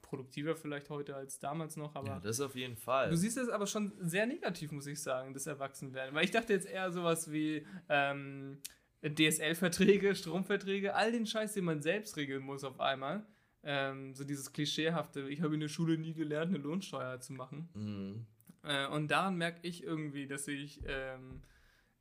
[0.09, 3.09] produktiver vielleicht heute als damals noch, aber ja, das auf jeden Fall.
[3.09, 6.13] Du siehst es aber schon sehr negativ, muss ich sagen, das Erwachsenwerden.
[6.15, 8.57] Weil ich dachte jetzt eher sowas wie ähm,
[9.03, 13.25] DSL-Verträge, Stromverträge, all den Scheiß, den man selbst regeln muss auf einmal.
[13.61, 17.69] Ähm, so dieses Klischeehafte, ich habe in der Schule nie gelernt, eine Lohnsteuer zu machen.
[17.73, 18.25] Mhm.
[18.63, 21.41] Äh, und daran merke ich irgendwie, dass ich, ähm,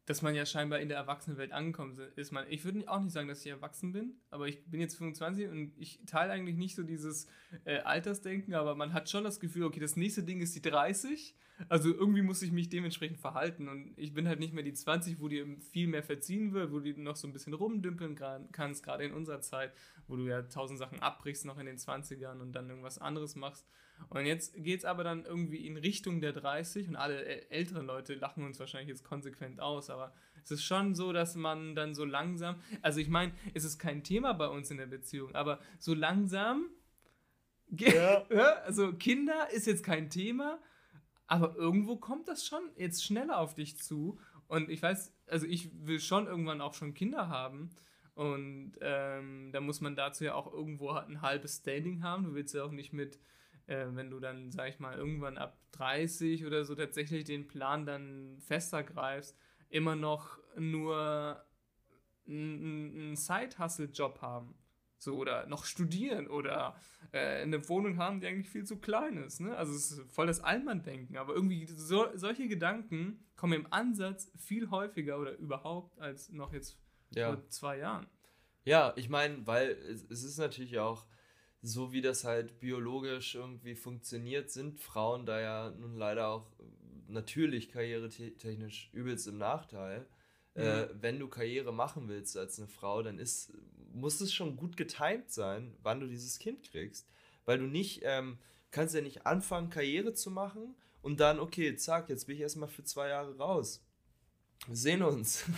[0.09, 2.33] dass man ja scheinbar in der Erwachsenenwelt angekommen ist.
[2.33, 5.49] Man, ich würde auch nicht sagen, dass ich erwachsen bin, aber ich bin jetzt 25
[5.49, 7.27] und ich teile eigentlich nicht so dieses
[7.67, 11.37] äh, Altersdenken, aber man hat schon das Gefühl, okay, das nächste Ding ist die 30.
[11.69, 15.21] Also irgendwie muss ich mich dementsprechend verhalten und ich bin halt nicht mehr die 20,
[15.21, 18.85] wo dir viel mehr verziehen wird, wo du noch so ein bisschen rumdümpeln kann- kannst,
[18.85, 19.75] gerade in unserer Zeit,
[20.07, 23.67] wo du ja tausend Sachen abbrichst noch in den 20ern und dann irgendwas anderes machst.
[24.09, 27.87] Und jetzt geht es aber dann irgendwie in Richtung der 30 und alle äl- älteren
[27.87, 31.95] Leute lachen uns wahrscheinlich jetzt konsequent aus, aber es ist schon so, dass man dann
[31.95, 35.61] so langsam, also ich meine, es ist kein Thema bei uns in der Beziehung, aber
[35.79, 36.71] so langsam,
[37.71, 38.25] ja.
[38.65, 40.59] also Kinder ist jetzt kein Thema,
[41.27, 45.71] aber irgendwo kommt das schon jetzt schneller auf dich zu und ich weiß, also ich
[45.87, 47.71] will schon irgendwann auch schon Kinder haben.
[48.15, 52.25] Und ähm, da muss man dazu ja auch irgendwo ein halbes Standing haben.
[52.25, 53.21] Du willst ja auch nicht mit
[53.69, 57.87] äh, wenn du dann, sag ich mal, irgendwann ab 30 oder so tatsächlich den Plan
[57.87, 61.45] dann fester greifst, immer noch nur
[62.27, 64.55] einen Side-Hustle-Job haben.
[65.01, 66.75] So, oder noch studieren oder
[67.13, 69.41] äh, eine Wohnung haben, die eigentlich viel zu klein ist.
[69.41, 69.57] Ne?
[69.57, 71.17] Also es ist voll das Allmann-Denken.
[71.17, 76.81] Aber irgendwie so, solche Gedanken kommen im Ansatz viel häufiger oder überhaupt als noch jetzt
[77.11, 77.29] ja.
[77.29, 78.09] vor zwei Jahren.
[78.65, 81.07] Ja, ich meine, weil es, es ist natürlich auch
[81.63, 86.47] so, wie das halt biologisch irgendwie funktioniert, sind Frauen da ja nun leider auch
[87.09, 90.07] natürlich karrieretechnisch übelst im Nachteil.
[90.55, 90.63] Mhm.
[90.63, 93.53] Äh, wenn du Karriere machen willst als eine Frau, dann ist
[93.93, 97.09] muss es schon gut getimt sein, wann du dieses Kind kriegst.
[97.45, 98.39] Weil du nicht, ähm,
[98.71, 102.69] kannst ja nicht anfangen, Karriere zu machen und dann, okay, zack, jetzt bin ich erstmal
[102.69, 103.85] für zwei Jahre raus.
[104.67, 105.45] Wir sehen uns.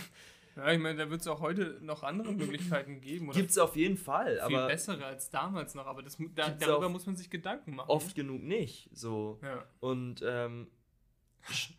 [0.55, 3.31] Ja, ich meine, da wird es auch heute noch andere Möglichkeiten geben.
[3.31, 4.33] Gibt es auf jeden Fall.
[4.33, 7.89] Viel aber bessere als damals noch, aber das, da, darüber muss man sich Gedanken machen.
[7.89, 8.89] Oft genug nicht.
[8.93, 9.39] So.
[9.41, 9.65] Ja.
[9.79, 10.67] Und ähm,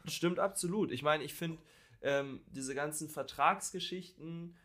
[0.06, 0.90] stimmt absolut.
[0.90, 1.58] Ich meine, ich finde
[2.00, 4.56] ähm, diese ganzen Vertragsgeschichten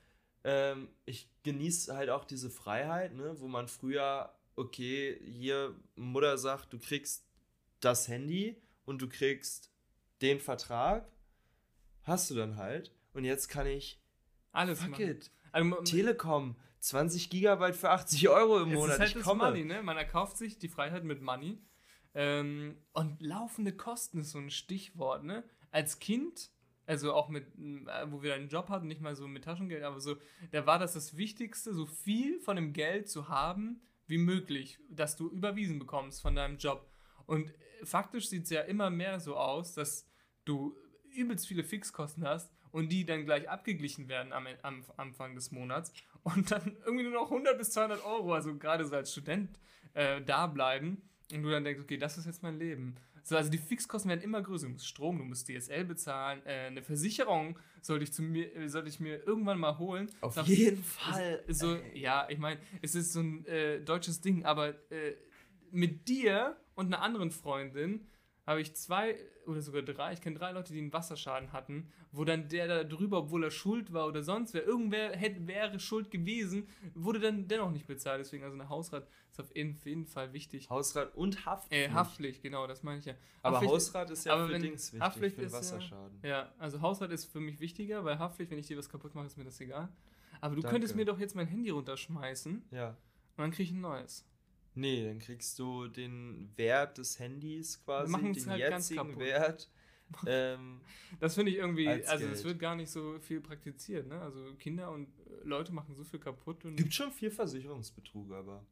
[0.47, 6.71] ähm, ich genieße halt auch diese Freiheit, ne, wo man früher, okay, hier Mutter sagt,
[6.71, 7.27] du kriegst
[7.81, 9.69] das Handy und du kriegst
[10.21, 11.11] den Vertrag,
[12.03, 12.93] hast du dann halt.
[13.17, 13.99] Und jetzt kann ich
[14.51, 15.09] alles fuck machen.
[15.09, 15.31] it.
[15.51, 18.93] Also, Telekom, 20 Gigabyte für 80 Euro im Monat.
[18.93, 19.45] Ist halt ich komme.
[19.45, 19.81] Money, ne?
[19.81, 21.57] Man erkauft sich die Freiheit mit Money.
[22.13, 25.23] Ähm, und laufende Kosten ist so ein Stichwort.
[25.23, 25.43] Ne?
[25.71, 26.51] Als Kind
[26.85, 29.99] also auch mit, äh, wo wir einen Job hatten, nicht mal so mit Taschengeld, aber
[29.99, 30.15] so,
[30.51, 35.17] da war das das Wichtigste, so viel von dem Geld zu haben wie möglich, dass
[35.17, 36.87] du überwiesen bekommst von deinem Job.
[37.25, 40.07] Und äh, faktisch sieht es ja immer mehr so aus, dass
[40.45, 40.77] du
[41.11, 45.91] übelst viele Fixkosten hast und die dann gleich abgeglichen werden am, am Anfang des Monats
[46.21, 49.57] und dann irgendwie nur noch 100 bis 200 Euro, also gerade so als Student,
[49.95, 51.01] äh, da bleiben
[51.33, 52.95] und du dann denkst, okay, das ist jetzt mein Leben.
[53.23, 54.67] So, also die Fixkosten werden immer größer.
[54.67, 58.69] Du musst Strom, du musst DSL bezahlen, äh, eine Versicherung sollte ich, zu mir, äh,
[58.69, 60.11] sollte ich mir irgendwann mal holen.
[60.21, 61.43] Auf Sag, jeden Fall.
[61.47, 65.15] So, ja, ich meine, es ist so ein äh, deutsches Ding, aber äh,
[65.71, 68.05] mit dir und einer anderen Freundin
[68.47, 72.23] habe ich zwei oder sogar drei, ich kenne drei Leute, die einen Wasserschaden hatten, wo
[72.23, 76.09] dann der da drüber, obwohl er schuld war oder sonst wer, irgendwer hätte, wäre schuld
[76.09, 78.21] gewesen, wurde dann dennoch nicht bezahlt.
[78.21, 80.69] Deswegen, also eine Hausrat ist auf jeden, Fall wichtig.
[80.69, 81.89] Hausrat und Haftpflicht.
[81.89, 83.15] Äh, Haftpflicht, genau, das meine ich ja.
[83.41, 86.19] Aber Hausrat ist ja für Dings wichtig, Haftpflicht für den Wasserschaden.
[86.23, 89.13] Ja, ja, also Hausrat ist für mich wichtiger, weil Haftpflicht, wenn ich dir was kaputt
[89.13, 89.89] mache, ist mir das egal.
[90.39, 90.75] Aber du Danke.
[90.75, 92.63] könntest mir doch jetzt mein Handy runterschmeißen.
[92.71, 92.89] Ja.
[92.89, 92.97] Und
[93.37, 94.25] dann kriege ich ein neues.
[94.77, 99.69] Nee, dann kriegst du den Wert des Handys quasi, den halt jetzigen Wert.
[100.25, 100.79] Ähm,
[101.19, 104.17] das finde ich irgendwie, also es wird gar nicht so viel praktiziert, ne?
[104.21, 106.63] Also Kinder und äh, Leute machen so viel kaputt.
[106.63, 108.65] Und gibt schon viel Versicherungsbetrug, aber.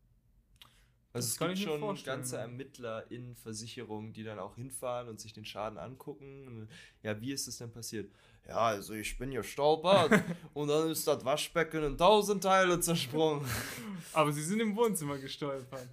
[1.16, 5.46] Also es gibt schon ganze Ermittler in Versicherungen, die dann auch hinfahren und sich den
[5.46, 6.68] Schaden angucken.
[7.04, 8.12] Ja, wie ist es denn passiert?
[8.46, 10.12] Ja, also ich bin gestolpert
[10.54, 13.46] und dann ist das Waschbecken in tausend Teile zersprungen.
[14.14, 15.88] Aber sie sind im Wohnzimmer gestolpert.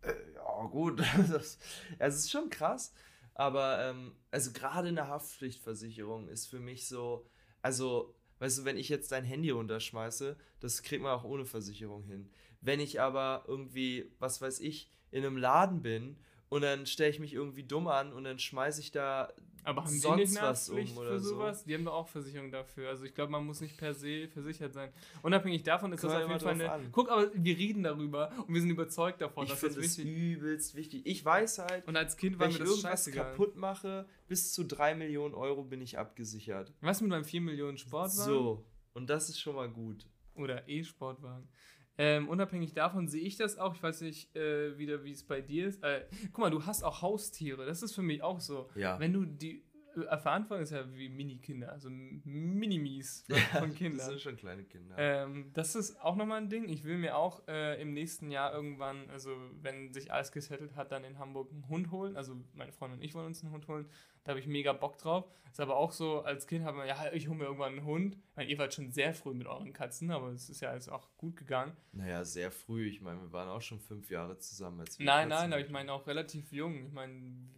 [0.00, 1.02] Äh, ja, gut.
[1.30, 1.58] Das,
[1.98, 2.94] es ist schon krass.
[3.34, 7.26] Aber, ähm, also gerade eine Haftpflichtversicherung ist für mich so,
[7.60, 12.04] also, weißt du, wenn ich jetzt dein Handy runterschmeiße, das kriegt man auch ohne Versicherung
[12.04, 12.30] hin.
[12.64, 16.16] Wenn ich aber irgendwie, was weiß ich, in einem Laden bin
[16.48, 19.32] und dann stelle ich mich irgendwie dumm an und dann schmeiße ich da
[19.64, 21.60] aber haben sonst die nicht eine was um für sowas?
[21.60, 21.66] So?
[21.66, 22.90] Die haben doch auch Versicherung dafür.
[22.90, 24.92] Also ich glaube, man muss nicht per se versichert sein.
[25.22, 26.70] Unabhängig davon ist Kann das auf jeden Fall eine.
[26.70, 26.88] An.
[26.92, 30.16] Guck, aber wir reden darüber und wir sind überzeugt davon, ich dass das wichtig ist.
[30.16, 31.06] übelst wichtig.
[31.06, 34.52] Ich weiß halt, und als Kind war wenn mir das ich irgendwas kaputt mache, bis
[34.52, 36.72] zu 3 Millionen Euro bin ich abgesichert.
[36.82, 38.10] Was mit meinem 4 Millionen Sportwagen?
[38.10, 40.06] So, und das ist schon mal gut.
[40.34, 41.48] Oder E-Sportwagen.
[41.96, 43.74] Ähm, unabhängig davon sehe ich das auch.
[43.74, 45.82] Ich weiß nicht äh, wieder, wie es bei dir ist.
[45.82, 47.66] Äh, guck mal, du hast auch Haustiere.
[47.66, 48.68] Das ist für mich auch so.
[48.74, 48.98] Ja.
[48.98, 49.62] Wenn du die
[49.94, 53.24] Verantwortung ist ja wie Mini-Kinder, also Minimis
[53.58, 53.98] von Kindern.
[53.98, 54.94] das sind schon kleine Kinder.
[54.98, 56.68] Ähm, das ist auch nochmal ein Ding.
[56.68, 59.30] Ich will mir auch äh, im nächsten Jahr irgendwann, also
[59.62, 62.16] wenn sich alles gesettelt hat, dann in Hamburg einen Hund holen.
[62.16, 63.88] Also meine Freundin und ich wollen uns einen Hund holen.
[64.24, 65.28] Da habe ich mega Bock drauf.
[65.50, 68.16] Ist aber auch so, als Kind haben wir, ja, ich hole mir irgendwann einen Hund.
[68.16, 70.88] Ich meine, ihr wart schon sehr früh mit euren Katzen, aber es ist ja alles
[70.88, 71.76] auch gut gegangen.
[71.92, 72.88] Naja, sehr früh.
[72.88, 74.80] Ich meine, wir waren auch schon fünf Jahre zusammen.
[74.80, 76.86] Als wir nein, Katzen nein, aber ich meine auch relativ jung.
[76.86, 77.48] Ich meine,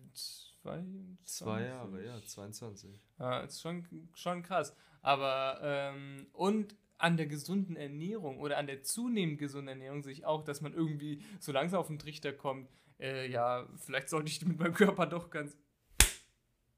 [0.66, 0.84] zwei,
[1.24, 2.90] zwei Jahre, ja, 22.
[3.18, 4.74] Ja, ist schon, schon krass.
[5.02, 10.24] Aber, ähm, und an der gesunden Ernährung oder an der zunehmend gesunden Ernährung sehe ich
[10.24, 14.44] auch, dass man irgendwie so langsam auf den Trichter kommt, äh, ja, vielleicht sollte ich
[14.44, 15.56] mit meinem Körper doch ganz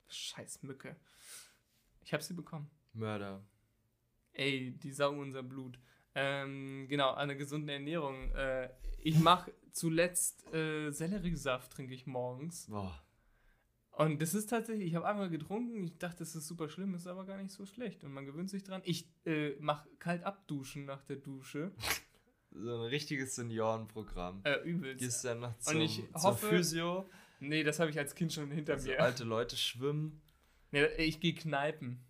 [0.08, 0.96] Scheiß Mücke.
[2.02, 2.70] Ich habe sie bekommen.
[2.92, 3.42] Mörder.
[4.32, 5.78] Ey, die saugen unser Blut.
[6.14, 8.32] Ähm, genau, eine gesunde Ernährung.
[8.34, 12.66] Äh, ich mache zuletzt äh, Selleriesaft, trinke ich morgens.
[12.66, 13.00] Boah.
[13.98, 17.06] Und das ist tatsächlich, ich habe einmal getrunken, ich dachte, das ist super schlimm, ist
[17.08, 18.04] aber gar nicht so schlecht.
[18.04, 18.80] Und man gewöhnt sich dran.
[18.84, 21.72] Ich äh, mache kalt abduschen nach der Dusche.
[22.50, 24.40] So ein richtiges Seniorenprogramm.
[24.44, 25.00] Äh, übelst.
[25.00, 27.06] Gehst dann noch Und zum, ich zur hoffe- Physio,
[27.40, 29.00] Nee, das habe ich als Kind schon hinter so mir.
[29.02, 30.22] alte Leute schwimmen.
[30.72, 32.00] Nee, ich gehe Kneipen.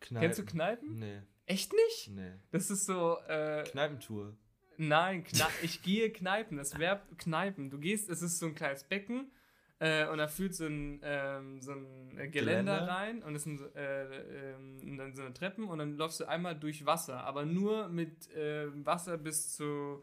[0.00, 0.20] Kneipen.
[0.24, 0.98] Kennst du Kneipen?
[1.00, 2.10] Nee, Echt nicht?
[2.14, 2.30] nee.
[2.52, 4.36] Das ist so, äh, Kneipentour.
[4.76, 6.56] nein, Kna ich gehe Kneipen.
[6.58, 7.68] Das Verb Kneipen.
[7.68, 9.32] Du gehst, es ist so ein kleines Becken
[9.78, 12.88] äh, und da führt so ein, ähm, so ein Geländer Geländer?
[12.88, 16.58] rein und es sind äh, ähm, dann so eine Treppen und dann läufst du einmal
[16.58, 20.02] durch Wasser, aber nur mit äh, Wasser bis zu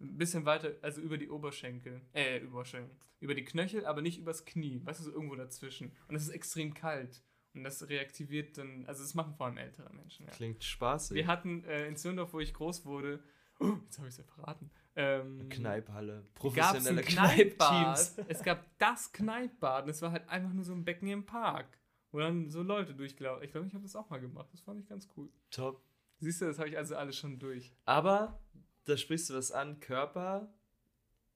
[0.00, 4.44] ein bisschen weiter, also über die Oberschenkel, äh, Oberschenkel, über die Knöchel, aber nicht übers
[4.44, 5.92] Knie, weißt du, so irgendwo dazwischen.
[6.08, 7.22] Und es ist extrem kalt.
[7.54, 10.26] Und das reaktiviert dann, also das machen vor allem ältere Menschen.
[10.26, 10.32] Ja.
[10.32, 11.14] Klingt spaßig.
[11.14, 13.22] Wir hatten äh, in Zürndorf, wo ich groß wurde,
[13.60, 17.94] oh, jetzt habe ich es ja verraten, ähm, ein Professionelle Kneippbad.
[17.94, 18.16] Kneippteams.
[18.28, 21.66] Es gab das Kneippbad und es war halt einfach nur so ein Becken im Park,
[22.12, 23.44] wo dann so Leute durchlaufen.
[23.44, 24.48] Ich glaube, ich habe das auch mal gemacht.
[24.52, 25.28] Das fand ich ganz cool.
[25.50, 25.82] Top.
[26.20, 27.72] Siehst du, das habe ich also alles schon durch.
[27.84, 28.40] Aber
[28.84, 30.52] da sprichst du was an, Körper,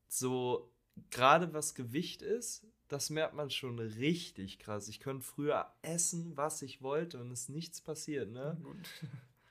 [0.07, 0.73] so
[1.11, 4.88] gerade was Gewicht ist, das merkt man schon richtig krass.
[4.88, 8.57] Ich könnte früher essen, was ich wollte und es ist nichts passiert, ne?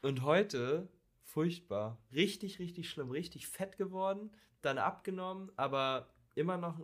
[0.01, 0.87] Und heute,
[1.27, 1.97] furchtbar.
[2.13, 3.11] Richtig, richtig schlimm.
[3.11, 6.79] Richtig fett geworden, dann abgenommen, aber immer noch,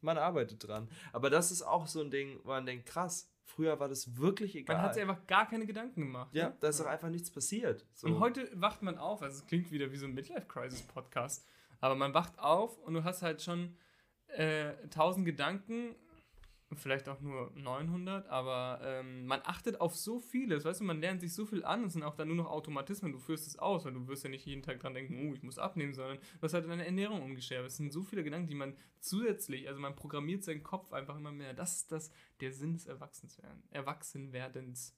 [0.00, 0.88] man arbeitet dran.
[1.12, 4.54] Aber das ist auch so ein Ding, wo man denkt, krass, früher war das wirklich
[4.54, 4.76] egal.
[4.76, 6.34] Man hat sich einfach gar keine Gedanken gemacht.
[6.34, 6.56] ja, ne?
[6.60, 7.86] da ist doch einfach nichts passiert.
[7.94, 8.06] So.
[8.06, 11.46] Und heute wacht man auf, also es klingt wieder wie so ein Midlife-Crisis-Podcast,
[11.80, 13.76] aber man wacht auf und du hast halt schon
[14.28, 15.96] äh, 1000 Gedanken,
[16.76, 21.20] vielleicht auch nur 900, aber ähm, man achtet auf so vieles, weißt du, man lernt
[21.20, 23.84] sich so viel an, es sind auch dann nur noch Automatismen, du führst es aus,
[23.84, 26.42] weil du wirst ja nicht jeden Tag dran denken, oh, ich muss abnehmen, sondern du
[26.42, 27.66] hast halt deine Ernährung umgeschert.
[27.66, 31.32] Es sind so viele Gedanken, die man zusätzlich, also man programmiert seinen Kopf einfach immer
[31.32, 31.54] mehr.
[31.54, 34.96] Das ist das, der Sinn des Erwachsenwerden, Erwachsenwerdens.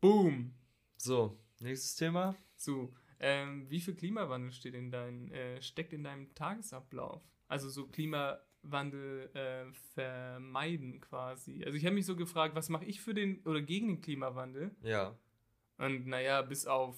[0.00, 0.54] Boom!
[0.96, 2.36] So, nächstes Thema.
[2.56, 7.22] So, ähm, wie viel Klimawandel steht in dein, äh, steckt in deinem Tagesablauf?
[7.48, 7.86] Also so
[8.62, 11.62] Klimawandel äh, vermeiden quasi.
[11.64, 14.74] Also ich habe mich so gefragt, was mache ich für den oder gegen den Klimawandel?
[14.82, 15.16] Ja.
[15.78, 16.96] Und naja, bis auf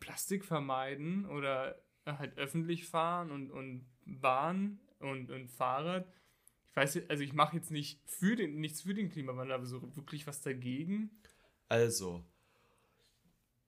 [0.00, 6.06] Plastik vermeiden oder halt öffentlich fahren und, und Bahn und, und Fahrrad.
[6.68, 9.96] Ich weiß, also ich mache jetzt nicht für den, nichts für den Klimawandel, aber so
[9.96, 11.10] wirklich was dagegen.
[11.68, 12.24] Also,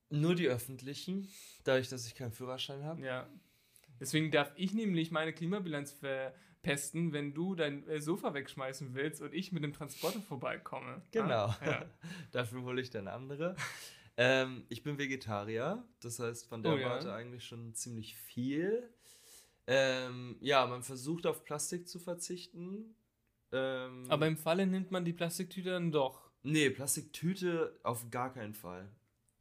[0.09, 1.27] nur die öffentlichen,
[1.63, 3.01] dadurch, dass ich keinen Führerschein habe.
[3.01, 3.27] Ja.
[3.99, 9.33] Deswegen darf ich nämlich meine Klimabilanz verpesten, wenn du dein äh, Sofa wegschmeißen willst und
[9.33, 11.01] ich mit dem Transporter vorbeikomme.
[11.11, 11.45] Genau.
[11.47, 11.85] Ah, ja.
[12.31, 13.55] Dafür hole ich dann andere.
[14.17, 16.89] ähm, ich bin Vegetarier, das heißt von der Oh ja.
[16.89, 18.89] Warte eigentlich schon ziemlich viel.
[19.67, 22.95] Ähm, ja, man versucht auf Plastik zu verzichten.
[23.51, 26.29] Ähm, Aber im Falle nimmt man die Plastiktüte dann doch.
[26.43, 28.89] nee, Plastiktüte auf gar keinen Fall.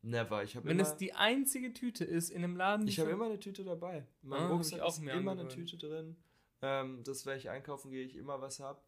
[0.02, 0.44] Never.
[0.44, 3.26] Ich habe Wenn immer, es die einzige Tüte ist in einem Laden, ich habe immer
[3.26, 4.06] eine Tüte dabei.
[4.22, 5.52] In Ah, Rucksack ist immer eine angewöhnt.
[5.52, 6.16] Tüte drin.
[6.62, 8.80] Ähm, dass wenn ich einkaufen gehe, ich immer was habe.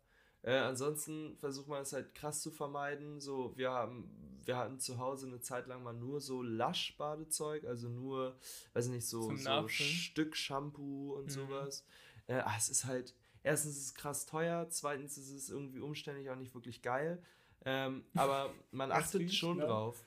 [0.43, 3.21] Äh, ansonsten versucht man es halt krass zu vermeiden.
[3.21, 4.09] So, wir haben,
[4.45, 8.39] wir hatten zu Hause eine Zeit lang mal nur so Lasch-Badezeug, also nur,
[8.73, 9.69] weiß nicht, so, so?
[9.69, 11.31] Stück Shampoo und Mhm.
[11.31, 11.85] sowas.
[12.27, 16.31] Äh, ah, es ist halt, erstens ist es krass teuer, zweitens ist es irgendwie umständlich
[16.31, 17.23] auch nicht wirklich geil.
[17.65, 19.67] Ähm, aber man achtet schon ne?
[19.67, 20.07] drauf.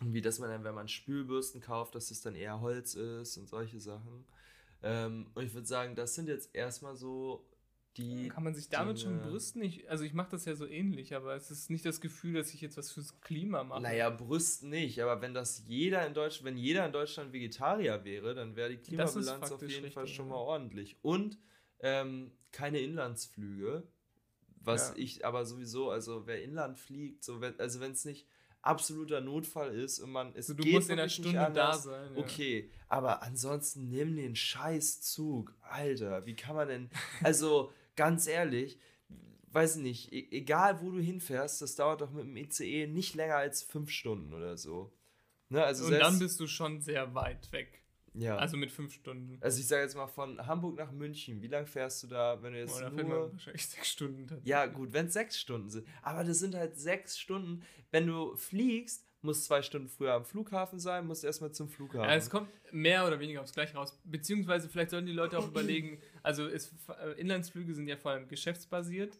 [0.00, 3.36] Und wie dass man dann, wenn man Spülbürsten kauft, dass es dann eher Holz ist
[3.36, 4.24] und solche Sachen.
[4.82, 7.44] Ähm, und ich würde sagen, das sind jetzt erstmal so
[7.96, 8.28] die.
[8.28, 9.60] Kann man sich damit schon Dinge- brüsten?
[9.62, 12.54] Ich, also ich mache das ja so ähnlich, aber es ist nicht das Gefühl, dass
[12.54, 13.82] ich jetzt was fürs Klima mache.
[13.82, 18.36] Naja, Brüsten nicht, aber wenn das jeder in Deutschland, wenn jeder in Deutschland Vegetarier wäre,
[18.36, 20.96] dann wäre die Klimabilanz auf jeden Fall schon mal ordentlich.
[21.02, 21.38] Und
[21.80, 23.82] ähm, keine Inlandsflüge,
[24.60, 24.94] was Ja.
[24.96, 28.28] ich aber sowieso, also wer Inland fliegt, so wenn, also wenn es nicht
[28.62, 31.74] absoluter Notfall ist und man es Also du geht musst in einer nicht Stunde da
[31.74, 32.14] sein.
[32.14, 32.20] Ja.
[32.20, 35.54] Okay, aber ansonsten nimm den Scheißzug.
[35.62, 36.90] Alter, wie kann man denn.
[37.22, 38.78] Also, ganz ehrlich,
[39.52, 43.36] weiß nicht, e egal wo du hinfährst, das dauert doch mit dem ICE nicht länger
[43.36, 44.92] als fünf Stunden oder so.
[45.48, 47.82] Ne, also Und dann bist du schon sehr weit weg.
[48.18, 48.32] Ja.
[48.32, 49.38] Also, Also mit fünf Stunden.
[49.44, 51.40] ich sage jetzt mal von Hamburg nach München.
[51.42, 53.32] Wie lange fährst du da, wenn du jetzt man nur.
[53.32, 54.40] wahrscheinlich sechs Stunden.
[54.44, 55.86] Ja, gut, wenn es sechs Stunden sind.
[56.02, 57.62] Aber das sind halt sechs Stunden.
[57.90, 62.08] Wenn du fliegst, musst zwei Stunden früher am Flughafen sein, musst erstmal zum Flughafen.
[62.08, 63.98] Ja, es kommt mehr oder weniger aufs Gleiche raus.
[64.04, 68.28] Beziehungsweise vielleicht sollten die Leute auch überlegen, also es, äh, Inlandsflüge sind ja vor allem
[68.28, 69.18] geschäftsbasiert.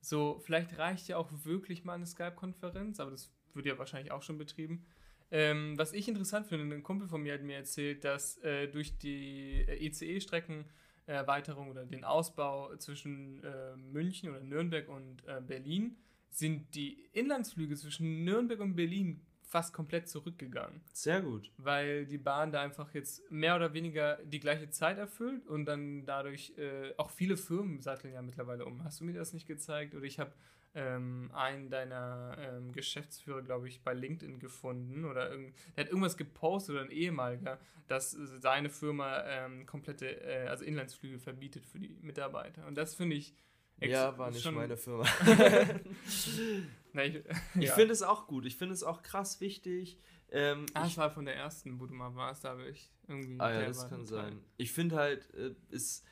[0.00, 4.22] So, vielleicht reicht ja auch wirklich mal eine Skype-Konferenz, aber das wird ja wahrscheinlich auch
[4.22, 4.86] schon betrieben.
[5.30, 8.96] Ähm, was ich interessant finde, ein Kumpel von mir hat mir erzählt, dass äh, durch
[8.98, 15.96] die ECE-Streckenerweiterung oder den Ausbau zwischen äh, München oder Nürnberg und äh, Berlin
[16.30, 20.82] sind die Inlandsflüge zwischen Nürnberg und Berlin fast komplett zurückgegangen.
[20.92, 21.50] Sehr gut.
[21.56, 26.04] Weil die Bahn da einfach jetzt mehr oder weniger die gleiche Zeit erfüllt und dann
[26.04, 28.84] dadurch äh, auch viele Firmen satteln ja mittlerweile um.
[28.84, 29.94] Hast du mir das nicht gezeigt?
[29.94, 30.32] Oder ich habe
[30.74, 36.16] ähm, einen deiner ähm, Geschäftsführer, glaube ich, bei LinkedIn gefunden oder irgend, der hat irgendwas
[36.16, 41.96] gepostet oder ein ehemaliger, dass seine Firma ähm, komplette, äh, also Inlandsflüge verbietet für die
[42.02, 42.66] Mitarbeiter.
[42.66, 43.34] Und das finde ich
[43.80, 45.04] ja, war nicht meine Firma.
[46.92, 47.22] Na, ich
[47.54, 47.74] ich ja.
[47.74, 48.44] finde es auch gut.
[48.44, 49.98] Ich finde es auch krass wichtig.
[50.30, 53.40] Ähm, Ah, ich, war von der ersten, wo du mal warst, da habe ich irgendwie.
[53.40, 54.40] ah ja, das kann sein.
[54.56, 56.04] Ich finde halt, äh, ist,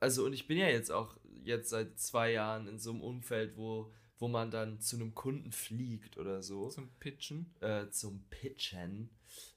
[0.00, 3.56] also und ich bin ja jetzt auch jetzt seit zwei Jahren in so einem Umfeld,
[3.56, 7.54] wo, wo man dann zu einem Kunden fliegt oder so, Zum Pitchen.
[7.60, 9.10] äh, zum Pitchen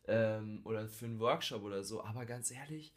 [0.08, 2.04] ähm, oder für einen Workshop oder so.
[2.04, 2.94] Aber ganz ehrlich,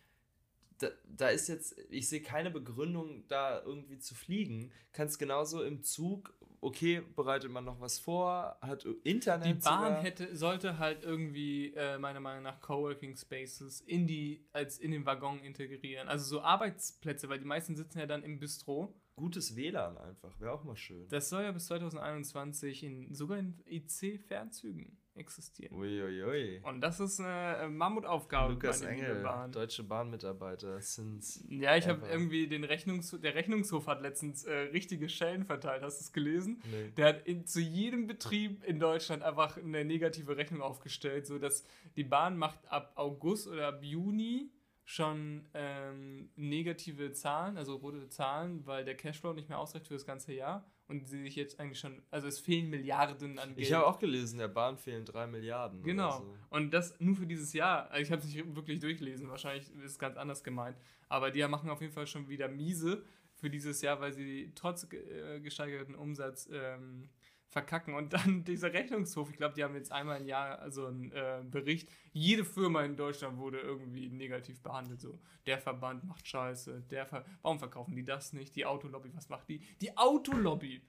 [0.78, 4.70] da, da ist jetzt, ich sehe keine Begründung, da irgendwie zu fliegen.
[4.92, 9.46] Kannst genauso im Zug, okay, bereitet man noch was vor, hat Internet.
[9.46, 10.02] Die Bahn sogar.
[10.02, 15.06] hätte, sollte halt irgendwie, äh, meiner Meinung nach, Coworking Spaces in die, als in den
[15.06, 16.08] Waggon integrieren.
[16.08, 18.94] Also so Arbeitsplätze, weil die meisten sitzen ja dann im Bistro.
[19.18, 21.08] Gutes WLAN einfach, wäre auch mal schön.
[21.08, 25.76] Das soll ja bis 2021 in, sogar in IC-Fernzügen existieren.
[25.76, 26.60] Uiuiui.
[26.62, 28.54] Und das ist eine äh, Mammutaufgabe.
[28.54, 29.52] Lukas Engel, Bahn.
[29.52, 31.24] Deutsche Bahnmitarbeiter, sind.
[31.48, 35.82] Ja, ich habe irgendwie den Rechnungshof, der Rechnungshof hat letztens äh, richtige Schellen verteilt.
[35.82, 36.62] Hast du es gelesen?
[36.70, 36.92] Nee.
[36.96, 41.64] Der hat in, zu jedem Betrieb in Deutschland einfach eine negative Rechnung aufgestellt, so dass
[41.96, 44.52] die Bahn macht ab August oder ab Juni
[44.88, 50.06] schon ähm, negative Zahlen, also rote Zahlen, weil der Cashflow nicht mehr ausreicht für das
[50.06, 53.66] ganze Jahr und sie sich jetzt eigentlich schon, also es fehlen Milliarden an Geld.
[53.66, 55.82] Ich habe auch gelesen, der Bahn fehlen drei Milliarden.
[55.82, 56.20] Genau.
[56.20, 56.34] so.
[56.48, 57.90] Und das nur für dieses Jahr.
[57.90, 60.78] Also ich habe es nicht wirklich durchgelesen, wahrscheinlich ist es ganz anders gemeint.
[61.10, 64.90] Aber die machen auf jeden Fall schon wieder miese für dieses Jahr, weil sie trotz
[64.90, 67.10] äh, gesteigerten Umsatz ähm,
[67.48, 67.94] verkacken.
[67.94, 71.42] Und dann dieser Rechnungshof, ich glaube, die haben jetzt einmal im Jahr also einen äh,
[71.44, 71.90] Bericht.
[72.12, 75.00] Jede Firma in Deutschland wurde irgendwie negativ behandelt.
[75.00, 78.54] So, der Verband macht Scheiße, der Ver warum verkaufen die das nicht?
[78.56, 79.60] Die Autolobby, was macht die?
[79.80, 80.82] Die Autolobby!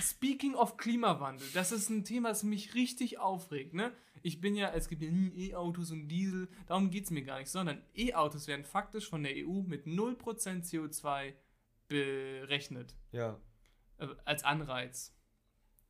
[0.00, 3.72] Speaking of Klimawandel, das ist ein Thema, das mich richtig aufregt.
[3.74, 3.92] Ne?
[4.22, 7.50] Ich bin ja, es gibt ja E-Autos und Diesel, darum geht es mir gar nicht,
[7.50, 10.16] sondern E-Autos werden faktisch von der EU mit 0%
[10.64, 11.34] CO2
[11.88, 13.40] berechnet, Ja.
[13.98, 15.15] äh, als Anreiz.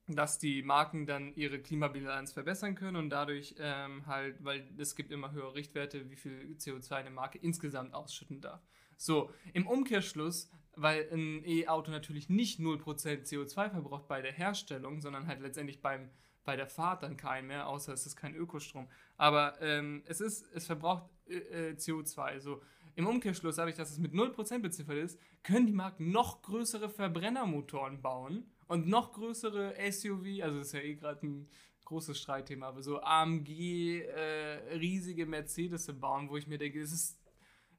[0.09, 5.11] Dass die Marken dann ihre Klimabilanz verbessern können und dadurch ähm, halt, weil es gibt
[5.11, 8.63] immer höhere Richtwerte, wie viel CO2 eine Marke insgesamt ausschütten darf.
[8.97, 15.27] So, im Umkehrschluss, weil ein E-Auto natürlich nicht 0% CO2 verbraucht bei der Herstellung, sondern
[15.27, 16.11] halt letztendlich beim,
[16.45, 18.89] bei der Fahrt dann kein mehr, außer es ist kein Ökostrom.
[19.17, 22.41] Aber ähm, es, ist, es verbraucht äh, äh, CO2.
[22.41, 22.63] So,
[22.95, 28.01] im Umkehrschluss, dadurch, dass es mit 0% beziffert ist, können die Marken noch größere Verbrennermotoren
[28.01, 31.49] bauen und noch größere SUV, also das ist ja eh gerade ein
[31.85, 37.21] großes Streitthema, aber so AMG, äh, riesige Mercedes bauen, wo ich mir denke, es ist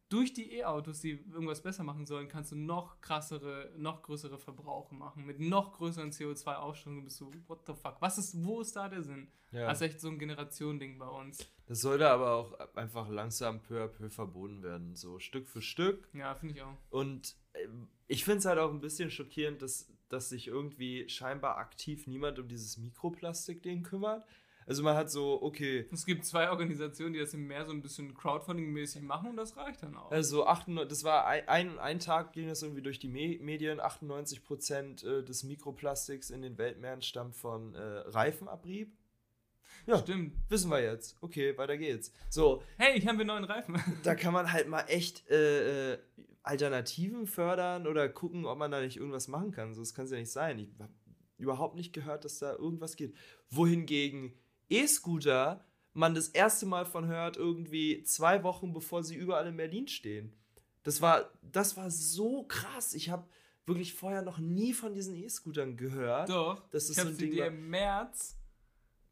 [0.09, 4.95] durch die E-Autos, die irgendwas besser machen sollen, kannst du noch krassere, noch größere Verbrauche
[4.95, 7.03] machen, mit noch größeren CO2-Ausstoßen.
[7.03, 7.97] bist du, what the fuck?
[7.99, 9.27] Was ist, wo ist da der Sinn?
[9.51, 9.67] ja.
[9.67, 11.39] Das ist echt so ein Generationending bei uns.
[11.65, 16.07] Das sollte aber auch einfach langsam peu à peu verboten werden, so Stück für Stück.
[16.13, 16.77] Ja, finde ich auch.
[16.89, 17.67] Und äh,
[18.07, 22.39] ich finde es halt auch ein bisschen schockierend, dass, dass sich irgendwie scheinbar aktiv niemand
[22.39, 24.25] um dieses Mikroplastik-Ding kümmert.
[24.65, 27.81] Also man hat so, okay, Es gibt zwei Organisationen, die das im Meer so ein
[27.81, 30.11] bisschen Crowdfunding-mäßig machen und das reicht dann auch.
[30.11, 33.79] also 98, das war ein, ein, ein Tag ging das irgendwie durch die Me Medien,
[33.79, 38.91] 98% äh, des Mikroplastiks in den Weltmeeren stammt von äh, Reifenabrieb.
[39.85, 40.33] Ja, Stimmt.
[40.49, 41.15] wissen wir jetzt.
[41.21, 42.11] Okay, weiter geht's.
[42.29, 43.81] So, Hey, ich habe neuen Reifen.
[44.03, 45.97] da kann man halt mal echt äh, äh,
[46.47, 49.73] Alternativen fördern oder gucken, ob man da nicht irgendwas machen kann.
[49.73, 50.59] So, das kann es ja nicht sein.
[50.59, 50.93] Ich habe
[51.37, 53.15] überhaupt nicht gehört, dass da irgendwas geht.
[53.49, 54.33] Wohingegen
[54.69, 55.63] E-Scooter
[55.97, 60.31] man das erste Mal von hört, irgendwie zwei Wochen bevor sie überall in Berlin stehen.
[60.83, 62.93] Das war, das war so krass.
[62.93, 63.27] Ich habe
[63.65, 66.29] wirklich vorher noch nie von diesen E-Scootern gehört.
[66.29, 66.69] Doch.
[66.69, 68.37] Das ist ich so habe ein sie dir im März,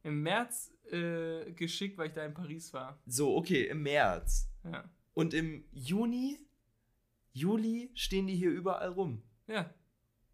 [0.04, 3.02] im März äh, geschickt, weil ich da in Paris war.
[3.08, 4.48] So, okay, im März.
[4.64, 4.88] Ja.
[5.16, 6.38] Und im Juni,
[7.36, 9.22] Juli stehen die hier überall rum.
[9.48, 9.70] Ja.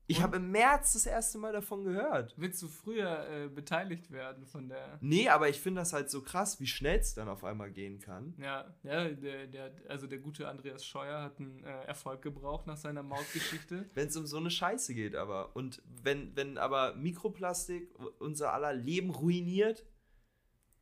[0.05, 2.35] Ich habe im März das erste Mal davon gehört.
[2.37, 4.99] Willst du früher äh, beteiligt werden von der.
[5.01, 7.99] Nee, aber ich finde das halt so krass, wie schnell es dann auf einmal gehen
[7.99, 8.35] kann.
[8.37, 12.77] Ja, ja der, der, also der gute Andreas Scheuer hat einen äh, Erfolg gebraucht nach
[12.77, 13.89] seiner Mautgeschichte.
[13.93, 15.55] Wenn es um so eine Scheiße geht, aber.
[15.55, 17.89] Und wenn, wenn aber Mikroplastik
[18.19, 19.85] unser aller Leben ruiniert,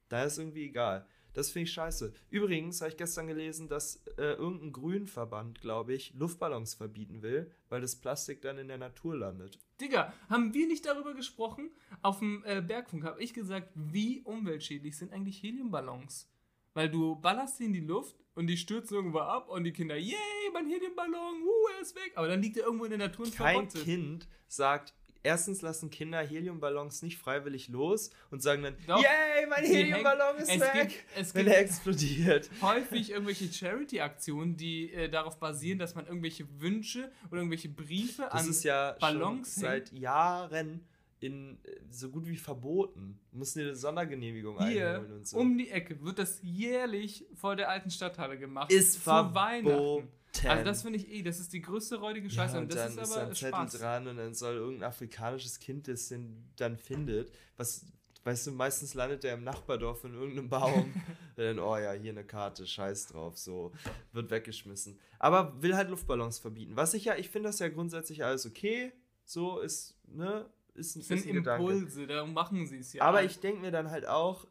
[0.09, 1.05] Da ist irgendwie egal.
[1.33, 2.13] Das finde ich scheiße.
[2.29, 7.81] Übrigens habe ich gestern gelesen, dass äh, irgendein Grünverband, glaube ich, Luftballons verbieten will, weil
[7.81, 9.59] das Plastik dann in der Natur landet.
[9.79, 11.71] Digga, haben wir nicht darüber gesprochen?
[12.01, 16.29] Auf dem äh, Bergfunk habe ich gesagt, wie umweltschädlich sind eigentlich Heliumballons?
[16.73, 19.97] Weil du ballerst sie in die Luft und die stürzen irgendwo ab und die Kinder,
[19.97, 20.15] yay,
[20.53, 22.13] mein Heliumballon, uh, er ist weg.
[22.15, 23.83] Aber dann liegt er irgendwo in der Natur und Kein verrottet.
[23.83, 24.93] Kind sagt,
[25.23, 29.01] erstens lassen Kinder Heliumballons nicht freiwillig los und sagen dann, Doch.
[29.01, 32.49] yay, mein Heliumballon ist es weg, Gibt, es wenn gibt er explodiert.
[32.61, 38.43] häufig irgendwelche Charity-Aktionen, die äh, darauf basieren, dass man irgendwelche Wünsche oder irgendwelche Briefe Das
[38.43, 40.85] an ist ja Ballons schon seit Jahren
[41.19, 43.19] in äh, so gut wie verboten.
[43.31, 45.37] Dir eine Sondergenehmigung hier einholen und so.
[45.37, 48.71] um die Ecke wird das jährlich vor der alten Stadthalle gemacht.
[48.71, 49.35] ist zu verboten.
[49.35, 50.07] Weihnachten.
[50.47, 52.95] Also das finde ich eh, das ist die größte räudige Scheiße ja, und und das
[52.95, 56.09] dann ist ist aber da ein Zettel dran und dann soll irgendein afrikanisches Kind das
[56.09, 57.31] den dann findet.
[57.57, 57.85] Was,
[58.23, 60.93] weißt du, meistens landet er im Nachbardorf in irgendeinem Baum.
[61.39, 63.71] Und dann, oh ja, hier eine Karte, scheiß drauf, so,
[64.11, 64.99] wird weggeschmissen.
[65.19, 66.75] Aber will halt Luftballons verbieten.
[66.75, 68.91] Was ich ja, ich finde das ja grundsätzlich alles okay.
[69.23, 71.25] So ist, ne, ist, ein- sind ist.
[71.27, 73.03] Impulse, darum machen sie es ja.
[73.03, 74.47] Aber ich denke mir dann halt auch,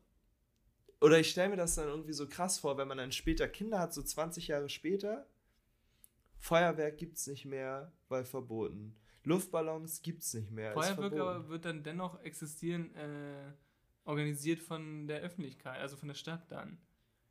[1.00, 3.78] oder ich stelle mir das dann irgendwie so krass vor, wenn man dann später Kinder
[3.78, 5.26] hat, so 20 Jahre später.
[6.39, 8.97] Feuerwerk gibt's nicht mehr, weil verboten.
[9.24, 10.70] Luftballons gibt's nicht mehr.
[10.70, 11.20] ist Feuerwerk verboten.
[11.20, 13.53] aber wird dann dennoch existieren, äh,
[14.05, 16.78] organisiert von der Öffentlichkeit, also von der Stadt dann.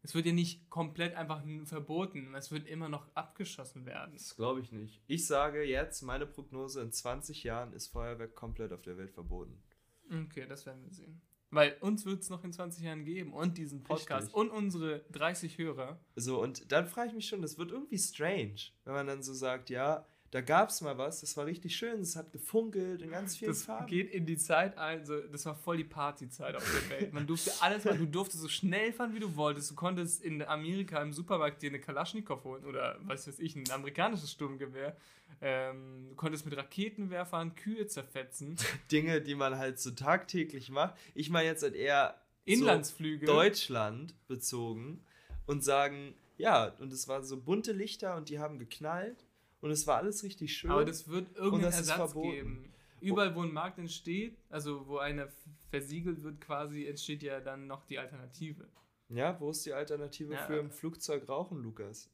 [0.04, 4.14] Es wird ja nicht komplett einfach verboten, es wird immer noch abgeschossen werden.
[4.14, 5.02] Das glaube ich nicht.
[5.08, 9.62] Ich sage jetzt, meine Prognose, in 20 Jahren ist Feuerwerk komplett auf der Welt verboten.
[10.10, 11.22] Okay, das werden wir sehen.
[11.50, 14.36] Weil uns wird es noch in 20 Jahren geben und diesen Podcast Richtig.
[14.36, 15.98] und unsere 30 Hörer.
[16.16, 19.34] So, und dann frage ich mich schon, das wird irgendwie strange, wenn man dann so
[19.34, 23.38] sagt, ja, da gab's mal was, das war richtig schön, es hat gefunkelt in ganz
[23.38, 23.88] vielen Das Farben.
[23.88, 27.14] geht in die Zeit ein, so, das war voll die Partyzeit auf der Welt.
[27.14, 29.72] Man durfte alles machen, du durftest so schnell fahren, wie du wolltest.
[29.72, 33.72] Du konntest in Amerika im Supermarkt dir eine Kalaschnikow holen oder, was weiß ich, ein
[33.72, 34.98] amerikanisches Sturmgewehr.
[35.42, 38.56] Ähm, du konntest mit Raketenwerfern Kühe zerfetzen.
[38.92, 40.96] Dinge, die man halt so tagtäglich macht.
[41.14, 43.28] Ich meine jetzt halt eher Inlandsflüge.
[43.28, 45.04] so Deutschland bezogen
[45.46, 49.26] und sagen, ja, und es waren so bunte Lichter und die haben geknallt
[49.62, 50.72] und es war alles richtig schön.
[50.72, 52.32] Aber das wird irgendeinen das Ersatz verboten.
[52.32, 52.74] geben.
[53.00, 55.28] Überall, wo ein Markt entsteht, also wo einer
[55.70, 58.68] versiegelt wird quasi, entsteht ja dann noch die Alternative.
[59.10, 60.46] ja, wo ist die Alternative Ja.
[60.48, 62.10] für im Flugzeug rauchen, Lukas?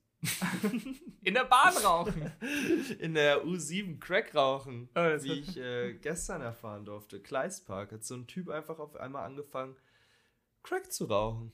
[1.24, 2.32] In der Bahn rauchen!
[3.00, 7.20] In der U7 Crack rauchen, Oh, wie ich äh, gestern erfahren durfte.
[7.20, 9.76] Kleistpark hat so ein Typ einfach auf einmal angefangen,
[10.64, 11.52] Crack zu rauchen.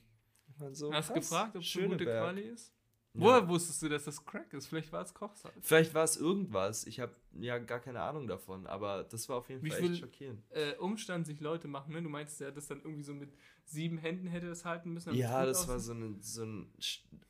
[0.48, 2.04] Ich mein, so, Hast du gefragt, ob es eine gute.
[2.04, 2.72] Quali ist?
[3.14, 3.20] Ja.
[3.22, 4.66] Woher wusstest du, dass das Crack ist?
[4.66, 5.54] Vielleicht war es Kochsalz.
[5.60, 6.86] Vielleicht war es irgendwas.
[6.86, 9.98] Ich habe ja gar keine Ahnung davon, aber das war auf jeden Wie Fall echt
[9.98, 10.42] schockierend.
[10.50, 12.02] Äh, Umstand sich Leute machen, ne?
[12.02, 13.32] Du meinst, der hat das dann irgendwie so mit
[13.64, 15.14] sieben Händen hätte das halten müssen.
[15.14, 16.72] Ja, das war so ein, so ein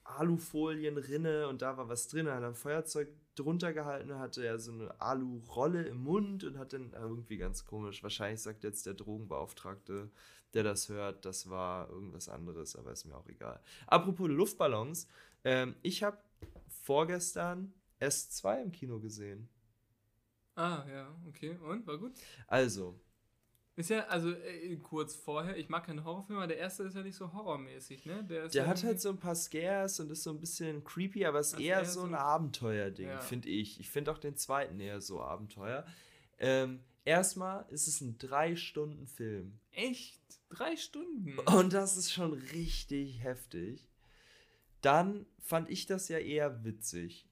[0.04, 2.26] Alufolienrinne und da war was drin.
[2.26, 6.74] Er hat ein Feuerzeug drunter gehalten, hatte er so eine Alu-Rolle im Mund und hat
[6.74, 8.02] dann irgendwie ganz komisch.
[8.02, 10.10] Wahrscheinlich sagt jetzt der Drogenbeauftragte,
[10.54, 13.60] der das hört, das war irgendwas anderes, aber ist mir auch egal.
[13.86, 15.06] Apropos Luftballons,
[15.44, 16.18] ähm, ich habe
[16.82, 19.48] vorgestern S2 im Kino gesehen.
[20.56, 21.56] Ah, ja, okay.
[21.56, 21.86] Und?
[21.86, 22.12] War gut?
[22.46, 23.00] Also,
[23.76, 27.02] Ist ja, also äh, kurz vorher, ich mag keine Horrorfilme, aber der erste ist ja
[27.02, 28.24] nicht so horrormäßig, ne?
[28.24, 30.84] Der, ist Der ja hat halt so ein paar Scares und ist so ein bisschen
[30.84, 33.20] creepy, aber ist Also eher eher so ein ein- Abenteuerding, Ja.
[33.20, 33.80] finde ich.
[33.80, 35.86] Ich finde auch den zweiten eher so Abenteuer.
[36.38, 39.58] Ähm, erstmal ist es ein Drei-Stunden-Film.
[39.72, 40.20] Echt?
[40.50, 41.38] Drei Stunden?
[41.38, 43.88] Und das ist schon richtig heftig.
[44.80, 47.28] Dann fand ich das ja eher witzig.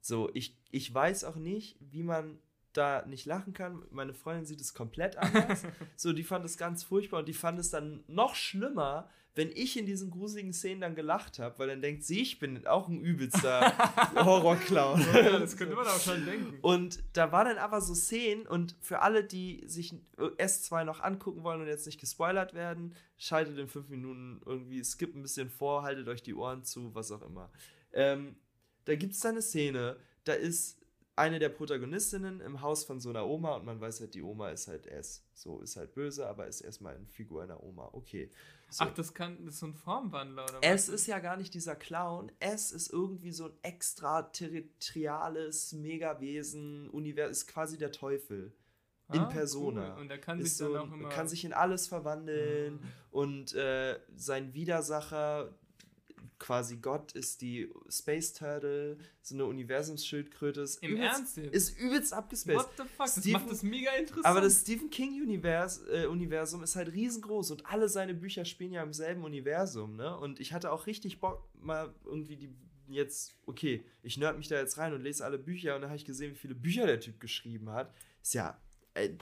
[0.00, 2.38] So, ich, ich weiß auch nicht, wie man
[2.72, 3.84] da nicht lachen kann.
[3.90, 5.64] Meine Freundin sieht es komplett anders.
[5.96, 9.78] so, die fand es ganz furchtbar und die fand es dann noch schlimmer, wenn ich
[9.78, 13.00] in diesen gruseligen Szenen dann gelacht habe, weil dann denkt sie, ich bin auch ein
[13.00, 13.72] übelster
[14.14, 15.00] Horrorclown.
[15.14, 16.58] ja, das könnte man auch schon denken.
[16.60, 21.42] Und da waren dann aber so Szenen und für alle, die sich S2 noch angucken
[21.44, 25.82] wollen und jetzt nicht gespoilert werden, schaltet in fünf Minuten irgendwie, skippt ein bisschen vor,
[25.82, 27.50] haltet euch die Ohren zu, was auch immer.
[27.92, 28.36] Ähm,
[28.84, 30.81] da gibt es da eine Szene, da ist
[31.16, 34.48] eine der Protagonistinnen im Haus von so einer Oma und man weiß halt, die Oma
[34.50, 35.22] ist halt S.
[35.34, 37.88] So, ist halt böse, aber ist erstmal eine Figur einer Oma.
[37.92, 38.30] Okay.
[38.70, 38.84] So.
[38.84, 41.76] Ach, das kann, das ist so ein Formwandler oder Es ist ja gar nicht dieser
[41.76, 42.32] Clown.
[42.38, 48.52] Es ist irgendwie so ein extraterritoriales Megawesen, Univers ist quasi der Teufel.
[49.12, 49.92] in Ah, Persona.
[49.94, 50.00] Cool.
[50.00, 51.10] Und der kann Ist sich so, dann auch immer.
[51.10, 52.86] kann sich in alles verwandeln Ah.
[53.10, 55.54] und äh, sein Widersacher
[56.42, 60.60] quasi Gott ist die Space Turtle, so eine Universumsschildkröte.
[60.62, 61.38] Ist Im übelst, Ernst?
[61.38, 62.58] Ist übelst abgespaced.
[62.58, 63.06] What the fuck?
[63.06, 64.26] Das Stephen- macht das mega interessant.
[64.26, 68.82] Aber das Stephen King-Universum äh, Universum ist halt riesengroß und alle seine Bücher spielen ja
[68.82, 70.16] im selben Universum, ne?
[70.18, 72.54] Und ich hatte auch richtig Bock, mal irgendwie die
[72.88, 75.96] jetzt, okay, ich nerd mich da jetzt rein und lese alle Bücher und dann habe
[75.96, 77.94] ich gesehen, wie viele Bücher der Typ geschrieben hat.
[78.20, 78.60] Ist ja,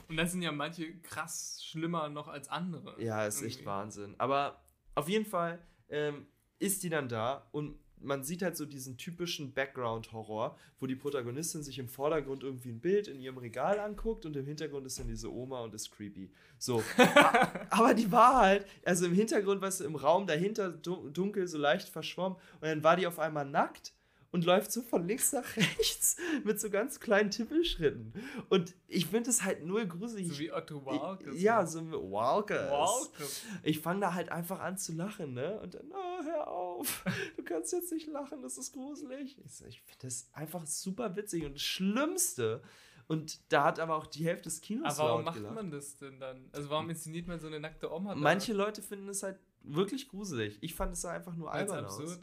[0.09, 3.01] Und das sind ja manche krass schlimmer noch als andere.
[3.01, 3.65] ja, ist echt Irgendwie.
[3.67, 4.15] Wahnsinn.
[4.17, 4.61] Aber
[4.95, 6.25] auf jeden Fall ähm,
[6.61, 11.61] ist die dann da und man sieht halt so diesen typischen Background-Horror, wo die Protagonistin
[11.61, 15.07] sich im Vordergrund irgendwie ein Bild in ihrem Regal anguckt und im Hintergrund ist dann
[15.07, 16.31] diese Oma und ist creepy.
[16.57, 16.83] So.
[17.69, 21.59] Aber die war halt, also im Hintergrund, weißt du, im Raum dahinter dun- dunkel, so
[21.59, 23.93] leicht verschwommen und dann war die auf einmal nackt
[24.31, 28.13] und läuft so von links nach rechts mit so ganz kleinen Tippelschritten.
[28.49, 30.29] Und ich finde es halt null gruselig.
[30.29, 31.41] So wie Otto Walkes.
[31.41, 32.71] Ja, so ein Walkers.
[32.71, 33.43] Walkes.
[33.63, 35.59] Ich fange da halt einfach an zu lachen, ne?
[35.59, 37.03] Und dann, oh, hör auf.
[37.35, 39.37] Du kannst jetzt nicht lachen, das ist gruselig.
[39.43, 41.43] Ich, so, ich finde das einfach super witzig.
[41.45, 42.61] Und das Schlimmste,
[43.07, 45.55] und da hat aber auch die Hälfte des Kinos Aber warum macht gelacht.
[45.55, 46.49] man das denn dann?
[46.53, 48.19] Also warum inszeniert man so eine nackte Oma da?
[48.19, 50.57] Manche Leute finden es halt wirklich gruselig.
[50.61, 51.99] Ich fand es sah einfach nur Weil's albern aus.
[51.99, 52.21] ist.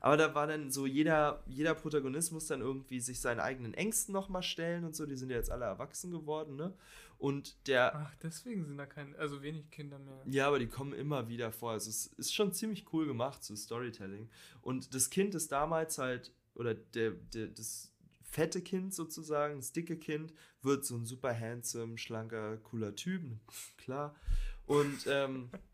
[0.00, 4.12] Aber da war dann so, jeder, jeder Protagonist muss dann irgendwie sich seinen eigenen Ängsten
[4.12, 5.06] nochmal stellen und so.
[5.06, 6.74] Die sind ja jetzt alle erwachsen geworden, ne?
[7.18, 10.20] Und der, Ach, deswegen sind da keine, also wenig Kinder mehr.
[10.26, 11.70] Ja, aber die kommen immer wieder vor.
[11.70, 14.28] Also es ist schon ziemlich cool gemacht, so Storytelling.
[14.62, 19.96] Und das Kind ist damals halt, oder der, der, das fette Kind sozusagen, das dicke
[19.96, 23.22] Kind, wird so ein super handsome, schlanker, cooler Typ,
[23.76, 24.14] klar.
[24.66, 25.50] Und ähm,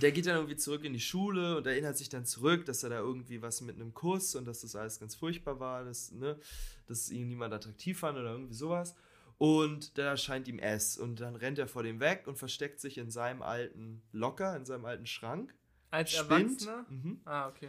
[0.00, 2.90] der geht dann irgendwie zurück in die Schule und erinnert sich dann zurück, dass er
[2.90, 6.38] da irgendwie was mit einem Kuss und dass das alles ganz furchtbar war, dass, ne,
[6.86, 8.94] dass ihn niemand attraktiv fand oder irgendwie sowas.
[9.38, 12.98] Und da erscheint ihm S und dann rennt er vor dem weg und versteckt sich
[12.98, 15.54] in seinem alten Locker, in seinem alten Schrank.
[15.90, 16.86] Als spinnt, Erwachsener?
[16.88, 17.68] mhm, Ah, okay.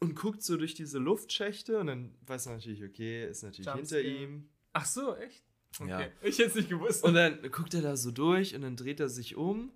[0.00, 4.02] und guckt so durch diese Luftschächte und dann weiß er natürlich, okay, ist natürlich Jumpscare.
[4.02, 4.48] hinter ihm.
[4.72, 5.42] Ach so, echt?
[5.78, 5.88] Okay.
[5.90, 6.00] Ja.
[6.22, 7.04] Ich hätte es nicht gewusst.
[7.04, 9.72] Und dann guckt er da so durch und dann dreht er sich um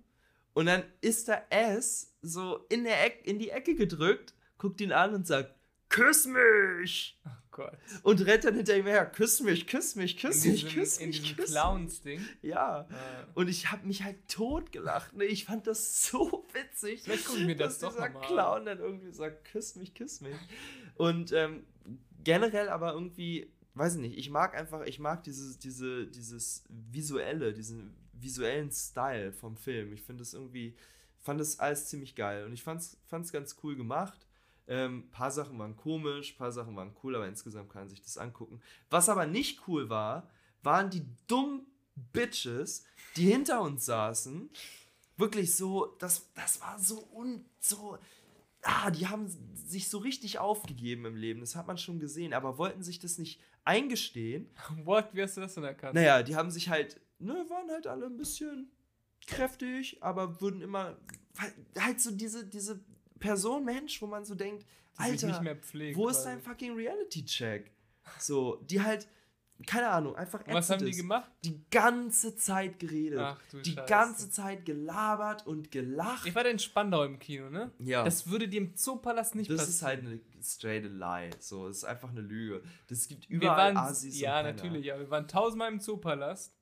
[0.53, 4.91] und dann ist da S so in, der Eck, in die Ecke gedrückt, guckt ihn
[4.91, 5.55] an und sagt,
[5.89, 7.19] küss mich!
[7.25, 7.77] oh Gott.
[8.03, 10.97] Und rennt dann hinter ihm her, küss mich, küss mich, küss in mich, diesem, küss
[10.97, 11.55] in mich, diesem küss mich.
[11.59, 12.25] Clowns-Ding.
[12.41, 12.87] Ja.
[12.89, 13.27] Ah.
[13.33, 15.13] Und ich habe mich halt tot gelacht.
[15.13, 15.25] Ne?
[15.25, 17.01] Ich fand das so witzig.
[17.03, 19.93] Vielleicht gucken wir das dass doch dieser noch mal Clown dann irgendwie sagt, küss mich,
[19.93, 20.35] küss mich.
[20.95, 21.65] Und ähm,
[22.23, 27.53] generell aber irgendwie, weiß ich nicht, ich mag einfach, ich mag dieses, diese, dieses visuelle,
[27.53, 29.93] diesen visuellen Style vom Film.
[29.93, 30.75] Ich finde es irgendwie,
[31.19, 32.45] fand das alles ziemlich geil.
[32.45, 34.27] Und ich fand es ganz cool gemacht.
[34.67, 38.17] Ähm, paar Sachen waren komisch, paar Sachen waren cool, aber insgesamt kann man sich das
[38.17, 38.61] angucken.
[38.89, 40.29] Was aber nicht cool war,
[40.63, 41.65] waren die dummen
[42.13, 44.49] Bitches, die hinter uns saßen.
[45.17, 47.97] Wirklich so, das, das war so un, so,
[48.61, 52.57] ah, die haben sich so richtig aufgegeben im Leben, das hat man schon gesehen, aber
[52.57, 54.49] wollten sich das nicht eingestehen.
[54.83, 55.09] What?
[55.13, 55.95] Wie hast du das denn erkannt?
[55.95, 58.71] Naja, die haben sich halt, ne, waren halt alle ein bisschen
[59.27, 60.97] kräftig, aber würden immer,
[61.77, 62.83] halt so diese, diese
[63.19, 64.65] Person Mensch, wo man so denkt,
[64.97, 65.97] Die Alter, pflegen.
[65.99, 67.71] wo ist dein fucking Reality-Check?
[68.17, 69.07] So, die halt,
[69.67, 71.31] keine Ahnung, einfach Was haben die gemacht?
[71.43, 73.19] Die ganze Zeit geredet.
[73.19, 73.85] Ach du die Scheiße.
[73.87, 76.25] ganze Zeit gelabert und gelacht.
[76.25, 77.71] Ich war da in Spandau im Kino, ne?
[77.79, 78.03] ja.
[78.03, 79.75] Das würde dir im Zoopalast nicht das passieren.
[79.75, 81.29] ist halt eine straight lie.
[81.39, 82.63] So, es ist einfach eine Lüge.
[82.87, 84.97] Das gibt wir überall waren, Asis Ja, natürlich, ja.
[84.97, 86.55] Wir waren tausendmal im Zoopalast.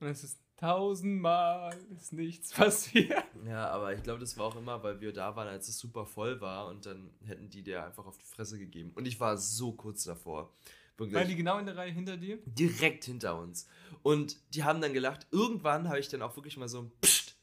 [0.00, 3.24] Und es ist tausendmal ist nichts passiert.
[3.46, 6.04] Ja, aber ich glaube, das war auch immer, weil wir da waren, als es super
[6.04, 8.92] voll war und dann hätten die dir einfach auf die Fresse gegeben.
[8.94, 10.52] Und ich war so kurz davor.
[10.96, 11.14] Wirklich.
[11.14, 12.38] Waren die genau in der Reihe hinter dir?
[12.44, 13.68] direkt hinter uns.
[14.02, 15.28] Und die haben dann gelacht.
[15.30, 17.36] Irgendwann habe ich dann auch wirklich mal so ein Psst.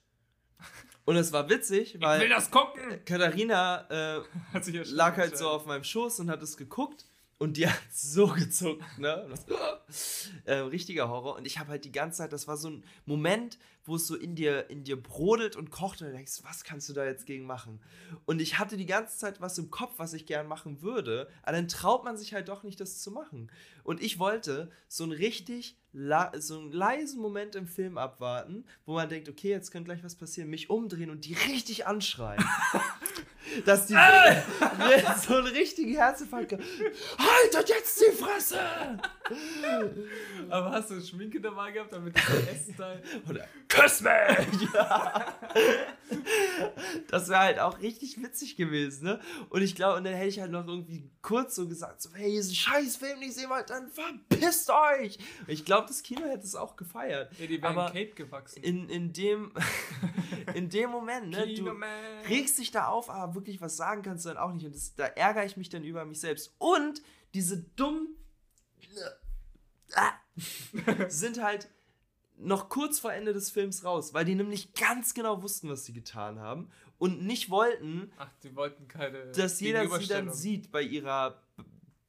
[1.05, 2.81] Und es war witzig, Ich will weil das gucken!
[3.05, 4.23] Katharina äh,
[4.85, 7.05] lag halt so auf meinem Schoß und hat es geguckt
[7.37, 9.27] und die hat so gezuckt, ne?
[9.29, 11.35] Das, äh, richtiger Horror.
[11.35, 14.15] Und ich habe halt die ganze Zeit, das war so ein Moment, wo es so
[14.15, 17.25] in dir, in dir brodelt und kocht und du denkst, was kannst du da jetzt
[17.27, 17.79] gegen machen?
[18.25, 21.51] Und ich hatte die ganze Zeit was im Kopf, was ich gern machen würde, aber
[21.51, 23.51] dann traut man sich halt doch nicht, das zu machen.
[23.83, 29.07] Und ich wollte so einen richtig, so einen leisen Moment im Film abwarten, wo man
[29.07, 32.43] denkt, okay, jetzt könnte gleich was passieren, mich umdrehen und die richtig anschreien.
[33.65, 38.59] Dass die mir so einen richtigen Herzinfarkt Haltet jetzt die Fresse!
[40.49, 43.01] Aber hast du Schminke dabei gehabt, damit der S-Teil.
[43.29, 44.73] Oder Küss mich!
[44.73, 45.33] Ja.
[47.07, 49.19] Das wäre halt auch richtig witzig gewesen, ne?
[49.49, 52.29] Und ich glaube, und dann hätte ich halt noch irgendwie kurz so gesagt, so, hey,
[52.31, 55.17] diesen scheiß Film nicht sehen wollt, dann verpisst euch!
[55.39, 57.31] Und ich glaube, das Kino hätte es auch gefeiert.
[57.39, 58.61] Ja, die wären Cape gewachsen.
[58.63, 59.51] In, in, dem,
[60.53, 61.53] in dem Moment, ne?
[61.53, 61.71] Du
[62.29, 64.65] regst dich da auf, aber wirklich was sagen kannst du dann auch nicht.
[64.65, 66.53] Und das, da ärgere ich mich dann über mich selbst.
[66.57, 67.01] Und
[67.33, 68.15] diese dummen
[69.95, 70.13] Ah.
[71.09, 71.69] sind halt
[72.37, 75.93] noch kurz vor Ende des Films raus, weil die nämlich ganz genau wussten, was sie
[75.93, 79.31] getan haben und nicht wollten, Ach, die wollten keine.
[79.31, 81.41] dass jeder sie dann sieht bei ihrer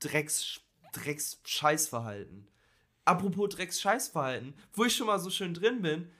[0.00, 0.60] Drecks,
[0.92, 2.48] Drecks Scheißverhalten.
[3.04, 6.10] Apropos Drecks Scheißverhalten, wo ich schon mal so schön drin bin,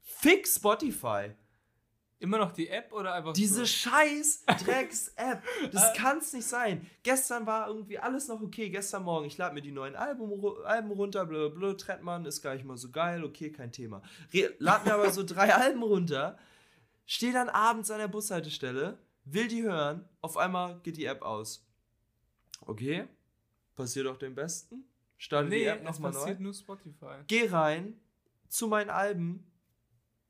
[0.00, 1.32] fick Spotify.
[2.22, 3.66] Immer noch die App oder einfach Diese so?
[3.66, 5.42] scheiß Drecks-App.
[5.72, 6.88] Das kann's nicht sein.
[7.02, 8.70] Gestern war irgendwie alles noch okay.
[8.70, 10.30] Gestern Morgen, ich lade mir die neuen Album,
[10.64, 11.74] Alben runter, blablabla.
[11.74, 13.24] Trettmann ist gar nicht mal so geil.
[13.24, 14.02] Okay, kein Thema.
[14.32, 16.38] Re lad mir aber so drei Alben runter.
[17.06, 20.08] Stehe dann abends an der Bushaltestelle, will die hören.
[20.20, 21.66] Auf einmal geht die App aus.
[22.60, 23.08] Okay,
[23.74, 24.84] passiert auch dem Besten.
[25.18, 27.16] Starte die Nee, App es nochmal neu passiert nur Spotify.
[27.26, 28.00] geh rein
[28.48, 29.44] zu meinen Alben,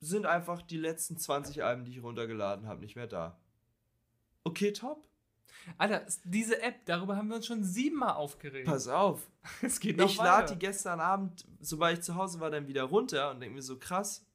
[0.03, 3.39] sind einfach die letzten 20 Alben, die ich runtergeladen habe, nicht mehr da.
[4.43, 5.07] Okay, top.
[5.79, 8.67] Alter, diese App, darüber haben wir uns schon siebenmal aufgeregt.
[8.67, 9.31] Pass auf.
[9.63, 12.83] es geht noch Ich lade die gestern Abend, sobald ich zu Hause war, dann wieder
[12.83, 14.27] runter und denke mir so krass.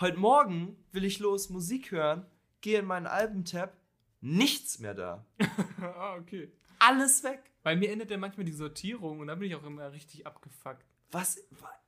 [0.00, 2.26] Heute Morgen will ich los Musik hören,
[2.60, 3.76] gehe in meinen Albentab,
[4.20, 5.24] nichts mehr da.
[5.80, 6.50] ah, okay.
[6.80, 7.40] Alles weg.
[7.62, 10.84] Bei mir endet ja manchmal die Sortierung und da bin ich auch immer richtig abgefuckt.
[11.12, 11.38] Was,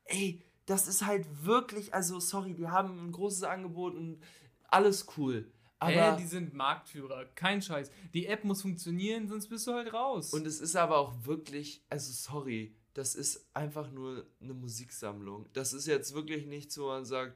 [0.05, 4.21] ey, das ist halt wirklich, also sorry, die haben ein großes Angebot und
[4.69, 5.51] alles cool.
[5.81, 7.91] Aber Aber die sind Marktführer, kein Scheiß.
[8.13, 10.33] Die App muss funktionieren, sonst bist du halt raus.
[10.33, 15.47] Und es ist aber auch wirklich, also sorry, das ist einfach nur eine Musiksammlung.
[15.55, 17.35] Das ist jetzt wirklich nicht so, man sagt,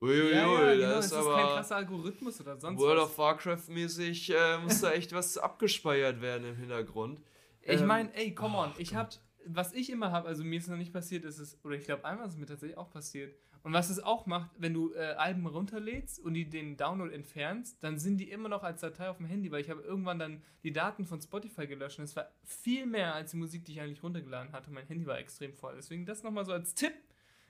[0.00, 3.00] uiuiui, ja, ja, genau, das es ist ist kein aber krasser Algorithmus oder sonst World
[3.02, 3.10] was.
[3.10, 7.20] of Warcraft mäßig, äh, muss da echt was abgespeichert werden im Hintergrund.
[7.60, 9.10] Ich Ähm, meine, ey, come on, oh ich hab,
[9.46, 12.04] was ich immer habe, also mir ist noch nicht passiert, ist es, oder ich glaube
[12.04, 13.34] einmal ist es mir tatsächlich auch passiert.
[13.64, 17.82] Und was es auch macht, wenn du äh, Alben runterlädst und die den Download entfernst,
[17.82, 20.42] dann sind die immer noch als Datei auf dem Handy, weil ich habe irgendwann dann
[20.62, 23.80] die Daten von Spotify gelöscht und es war viel mehr als die Musik, die ich
[23.80, 24.70] eigentlich runtergeladen hatte.
[24.70, 25.76] Mein Handy war extrem voll.
[25.76, 26.92] Deswegen das nochmal so als Tipp.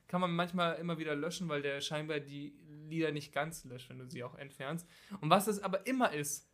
[0.07, 2.55] Kann man manchmal immer wieder löschen, weil der scheinbar die
[2.89, 4.87] Lieder nicht ganz löscht, wenn du sie auch entfernst.
[5.21, 6.47] Und was es aber immer ist,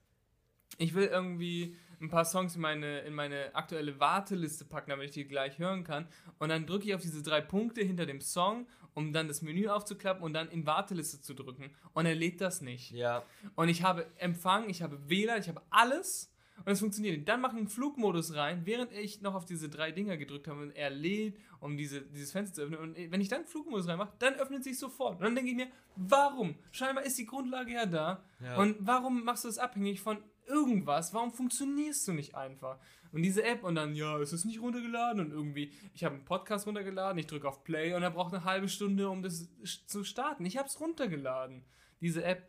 [0.78, 5.12] ich will irgendwie ein paar Songs in meine, in meine aktuelle Warteliste packen, damit ich
[5.12, 6.08] die gleich hören kann.
[6.38, 9.68] Und dann drücke ich auf diese drei Punkte hinter dem Song, um dann das Menü
[9.68, 11.70] aufzuklappen und dann in Warteliste zu drücken.
[11.92, 12.90] Und er lädt das nicht.
[12.92, 13.22] Ja,
[13.54, 16.32] Und ich habe Empfang, ich habe WLAN, ich habe alles.
[16.64, 17.16] Und es funktioniert.
[17.16, 17.28] nicht.
[17.28, 20.60] Dann mache ich einen Flugmodus rein, während ich noch auf diese drei Dinger gedrückt habe
[20.60, 22.78] und er lädt, um diese, dieses Fenster zu öffnen.
[22.80, 25.16] Und wenn ich dann Flugmodus reinmache, dann öffnet sich sofort.
[25.18, 26.56] Und dann denke ich mir, warum?
[26.72, 28.22] Scheinbar ist die Grundlage ja da.
[28.40, 28.58] Ja.
[28.58, 30.18] Und warum machst du es abhängig von
[30.50, 31.14] irgendwas?
[31.14, 32.78] Warum funktionierst du nicht einfach?
[33.12, 36.24] Und diese App und dann, ja, es ist nicht runtergeladen und irgendwie, ich habe einen
[36.24, 39.48] Podcast runtergeladen, ich drücke auf Play und er braucht eine halbe Stunde, um das
[39.86, 40.44] zu starten.
[40.44, 41.64] Ich habe es runtergeladen.
[42.00, 42.48] Diese App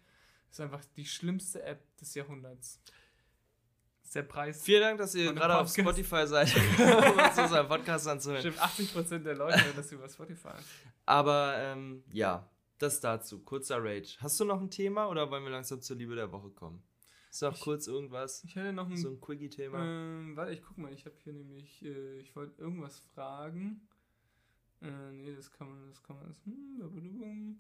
[0.51, 2.79] ist einfach die schlimmste App des Jahrhunderts.
[4.01, 4.61] Das ist der Preis.
[4.61, 5.73] vielen Dank, dass ihr gerade auf.
[5.73, 8.41] Spotify seid, um uns unseren Podcast anzuhören.
[8.41, 10.49] Stimmt, 80% der Leute hören das über Spotify.
[11.05, 13.39] Aber ähm, ja, das dazu.
[13.39, 14.17] Kurzer Rage.
[14.19, 16.83] Hast du noch ein Thema oder wollen wir langsam zur Liebe der Woche kommen?
[17.39, 18.43] Noch Ich- kurz irgendwas?
[18.43, 19.83] Ich hätte noch ein So ein Quickie-Thema?
[19.85, 23.87] Ähm, warte, ich guck mal, ich habe hier nämlich, äh, ich wollte irgendwas fragen.
[24.81, 27.59] Äh, nee, das kann man, das kann man, das, hm,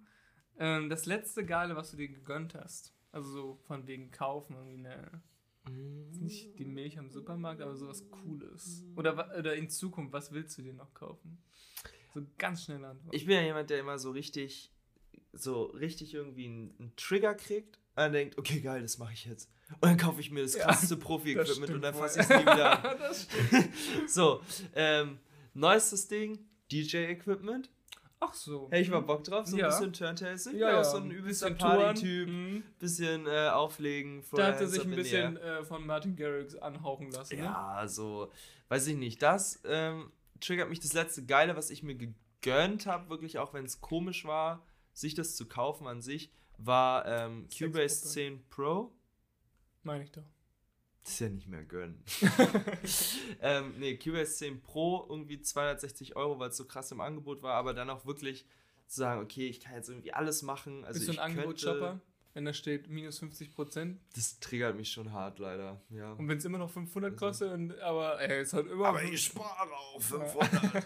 [0.57, 2.93] ähm, das letzte Geile, was du dir gegönnt hast.
[3.11, 5.21] Also so von wegen kaufen, irgendwie eine,
[6.19, 8.85] nicht die Milch am Supermarkt, aber sowas Cooles.
[8.95, 11.37] Oder, oder in Zukunft, was willst du dir noch kaufen?
[12.13, 13.15] So ganz schnelle Antwort.
[13.15, 14.71] Ich bin ja jemand, der immer so richtig,
[15.33, 19.25] so richtig irgendwie einen, einen Trigger kriegt und dann denkt, okay, geil, das mache ich
[19.25, 19.49] jetzt.
[19.79, 22.29] Und dann kaufe ich mir das Ja, krasseste Das Profi-Equipment und dann fasse ich es
[22.29, 22.97] nie wieder an.
[24.07, 24.41] So,
[24.75, 25.19] ähm,
[25.53, 26.39] neuestes Ding,
[26.71, 27.69] DJ-Equipment.
[28.23, 28.67] Ach so.
[28.69, 29.67] Hey, ich war Bock drauf, so ein Ja.
[29.67, 30.45] bisschen Turntables.
[30.45, 31.49] Ich ja, ja, auch so ein übelster.
[31.51, 32.29] Party-Typ.
[32.29, 32.63] Mhm.
[32.77, 34.23] Bisschen äh, auflegen.
[34.33, 37.37] Da hat er sich ein bisschen äh, von Martin Garrix anhauchen lassen.
[37.37, 37.45] Ne?
[37.45, 38.31] Ja, so,
[38.69, 39.21] weiß ich nicht.
[39.23, 43.65] Das ähm, triggert mich das letzte Geile, was ich mir gegönnt habe, wirklich auch wenn
[43.65, 44.63] es komisch war,
[44.93, 46.31] sich das zu kaufen an sich,
[46.65, 48.13] war ähm, Cubase Sexpuppe.
[48.13, 48.91] 10 Pro.
[49.83, 50.23] Meine ich doch.
[51.03, 52.03] Das ist ja nicht mehr gönnen.
[53.41, 57.55] ähm, nee, Cubase 10 Pro, irgendwie 260 Euro, weil es so krass im Angebot war,
[57.55, 58.45] aber dann auch wirklich
[58.87, 60.85] zu sagen, okay, ich kann jetzt irgendwie alles machen.
[60.85, 62.01] Also Bist du ein könnte,
[62.33, 63.99] Wenn da steht minus 50 Prozent.
[64.15, 65.81] das triggert mich schon hart, leider.
[65.89, 66.11] Ja.
[66.13, 68.87] Und wenn es immer noch 500 Also- kostet, und, aber ey, es hat immer.
[68.89, 70.85] Aber ich spare auf 500.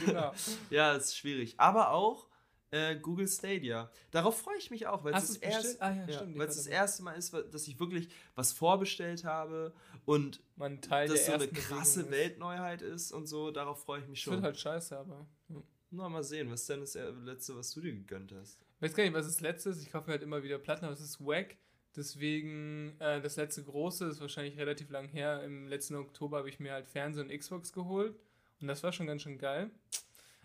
[0.04, 0.32] genau.
[0.68, 1.54] Ja, ist schwierig.
[1.58, 2.28] Aber auch
[2.74, 3.90] äh, Google Stadia.
[4.10, 5.80] Darauf freue ich mich auch, weil es das, erst?
[5.80, 9.72] Ah ja, ja, weil das erste Mal ist, dass ich wirklich was vorbestellt habe
[10.04, 12.18] und das der so eine krasse Bewegung.
[12.18, 13.52] Weltneuheit ist und so.
[13.52, 14.44] Darauf freue ich mich Es wird schon.
[14.44, 15.26] halt scheiße, aber.
[15.48, 15.62] Ja.
[15.90, 16.94] Na, mal sehen, was ist denn das
[17.24, 18.58] letzte, was du dir gegönnt hast?
[18.76, 19.80] Ich weiß gar nicht, was das letzte ist.
[19.80, 21.56] Ich kaufe halt immer wieder Platten, aber es ist wack.
[21.96, 25.44] Deswegen, äh, das letzte große ist wahrscheinlich relativ lang her.
[25.44, 28.16] Im letzten Oktober habe ich mir halt Fernseher und Xbox geholt.
[28.60, 29.70] Und das war schon ganz schön geil.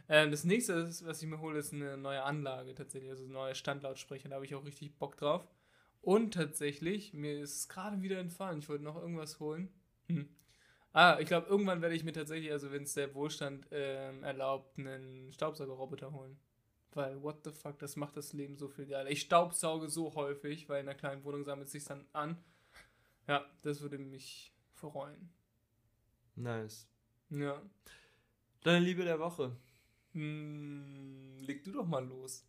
[0.10, 3.12] Ähm, das nächste, ist, was ich mir hole, ist eine neue Anlage tatsächlich.
[3.12, 4.30] Also ein neuer Standlautsprecher.
[4.30, 5.48] Da habe ich auch richtig Bock drauf.
[6.02, 8.60] Und tatsächlich, mir ist es gerade wieder entfallen.
[8.60, 9.70] Ich wollte noch irgendwas holen.
[10.08, 10.28] Hm.
[10.92, 14.80] Ah, ich glaube, irgendwann werde ich mir tatsächlich, also wenn es der Wohlstand ähm, erlaubt,
[14.80, 16.40] einen Staubsaugerroboter holen.
[16.94, 19.12] Weil, what the fuck, das macht das Leben so viel geiler.
[19.12, 22.44] Ich staubsauge so häufig, weil in einer kleinen Wohnung sammelt es sich dann an.
[23.28, 25.30] Ja, das würde mich freuen.
[26.36, 26.88] Nice.
[27.30, 27.62] Ja.
[28.64, 29.56] Deine Liebe der Woche.
[30.14, 32.46] Hm, leg du doch mal los.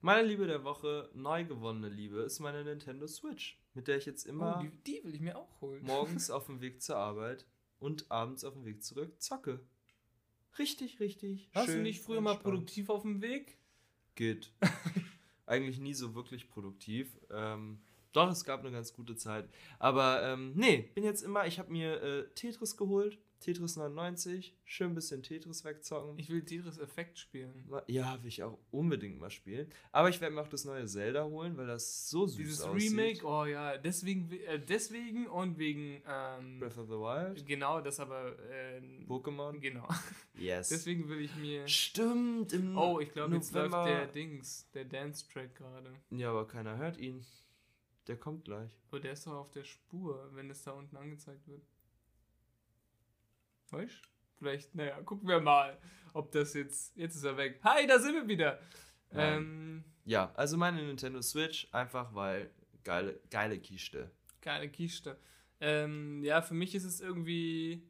[0.00, 4.24] Meine Liebe der Woche, neu gewonnene Liebe, ist meine Nintendo Switch, mit der ich jetzt
[4.24, 5.84] immer oh, die, die will ich mir auch holen.
[5.84, 7.46] morgens auf dem Weg zur Arbeit
[7.78, 9.60] und abends auf dem Weg zurück zocke.
[10.58, 11.50] Richtig, richtig.
[11.52, 13.58] Warst du nicht früher mal produktiv auf dem Weg?
[14.14, 14.52] Geht.
[15.46, 17.18] Eigentlich nie so wirklich produktiv.
[17.30, 17.80] Ähm,
[18.12, 19.48] doch, es gab eine ganz gute Zeit.
[19.78, 23.18] Aber ähm, nee, bin jetzt immer, ich habe mir äh, Tetris geholt.
[23.40, 24.54] Tetris 99.
[24.64, 26.18] Schön ein bisschen Tetris wegzocken.
[26.18, 27.66] Ich will Tetris Effekt spielen.
[27.86, 29.70] ja, will ich auch unbedingt mal spielen.
[29.92, 32.92] Aber ich werde mir auch das neue Zelda holen, weil das so süß Dieses aussieht.
[32.92, 37.46] Remake, oh ja, deswegen, äh, deswegen und wegen, ähm, Breath of the Wild.
[37.46, 39.58] genau, das aber, äh, Pokémon.
[39.58, 39.88] genau.
[40.38, 40.70] Yes.
[40.70, 45.54] Deswegen will ich mir, Stimmt, im oh, ich glaube, jetzt läuft der Dings, der Dance-Track
[45.54, 45.92] gerade.
[46.10, 47.26] Ja, aber keiner hört ihn.
[48.06, 48.70] Der kommt gleich.
[48.90, 51.62] Oh, der ist doch auf der Spur, wenn es da unten angezeigt wird.
[53.70, 54.02] Weißt
[54.38, 55.78] Vielleicht, naja, gucken wir mal,
[56.14, 57.60] ob das jetzt, jetzt ist er weg.
[57.62, 58.58] Hi, da sind wir wieder.
[59.12, 62.50] Ähm, Ja, also meine Nintendo Switch, einfach weil
[62.82, 64.10] geile, geile Kiste.
[64.40, 65.18] Geile Kiste.
[65.60, 67.86] Ähm, ja, für mich ist es irgendwie.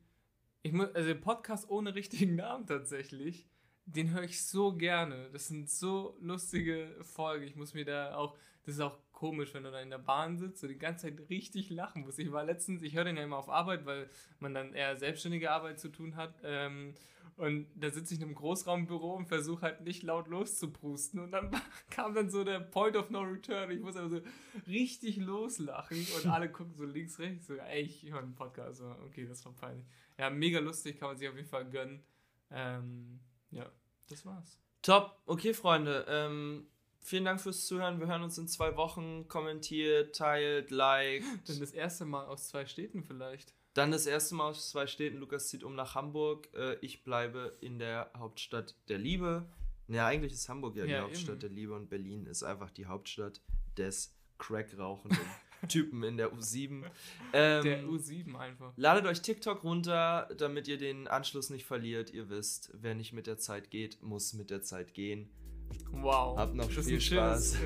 [0.62, 3.48] Ich muss, also Podcast ohne richtigen Namen tatsächlich.
[3.86, 5.30] Den höre ich so gerne.
[5.30, 7.46] Das sind so lustige Folgen.
[7.46, 8.36] Ich muss mir da auch.
[8.64, 11.28] Das ist auch komisch, wenn du da in der Bahn sitzt und die ganze Zeit
[11.28, 12.18] richtig lachen musst.
[12.18, 14.08] Ich war letztens, ich höre den ja immer auf Arbeit, weil
[14.38, 16.40] man dann eher selbstständige Arbeit zu tun hat.
[16.42, 16.94] Ähm,
[17.36, 21.20] und da sitze ich in einem Großraumbüro und versuche halt nicht laut loszuprusten.
[21.20, 21.50] Und dann
[21.90, 23.70] kam dann so der Point of No Return.
[23.70, 24.20] Ich muss aber so
[24.66, 27.46] richtig loslachen und alle gucken so links, rechts.
[27.46, 28.78] So, ey, ich höre einen Podcast.
[28.78, 29.84] So, Okay, das war peinlich.
[30.18, 32.02] Ja, mega lustig, kann man sich auf jeden Fall gönnen.
[32.50, 33.70] Ähm, ja,
[34.08, 34.58] das war's.
[34.80, 35.20] Top.
[35.26, 36.06] Okay, Freunde.
[36.08, 36.66] Ähm,
[37.00, 38.00] vielen Dank fürs Zuhören.
[38.00, 39.26] Wir hören uns in zwei Wochen.
[39.28, 41.24] Kommentiert, teilt, liked.
[41.48, 43.54] Dann das erste Mal aus zwei Städten vielleicht.
[43.74, 45.18] Dann das erste Mal aus zwei Städten.
[45.18, 46.48] Lukas zieht um nach Hamburg.
[46.54, 49.46] Äh, ich bleibe in der Hauptstadt der Liebe.
[49.88, 51.40] Ja, eigentlich ist Hamburg ja, die Ja, Hauptstadt eben.
[51.40, 53.40] der Liebe und Berlin ist einfach die Hauptstadt
[53.76, 55.18] des Crack-rauchenden
[55.68, 56.84] Typen in der U7.
[57.32, 58.72] Ähm, Der U7 einfach.
[58.76, 62.10] Ladet euch TikTok runter, damit ihr den Anschluss nicht verliert.
[62.12, 65.28] Ihr wisst, wer nicht mit der Zeit geht, muss mit der Zeit gehen.
[65.92, 66.36] Wow.
[66.38, 67.56] Habt noch das viel Spaß.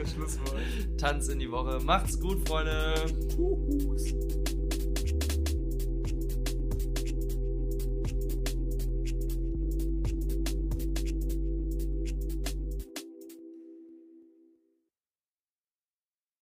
[0.98, 1.78] Tanz in die Woche.
[1.84, 2.94] Macht's gut, Freunde.
[3.28, 4.14] Tschüss.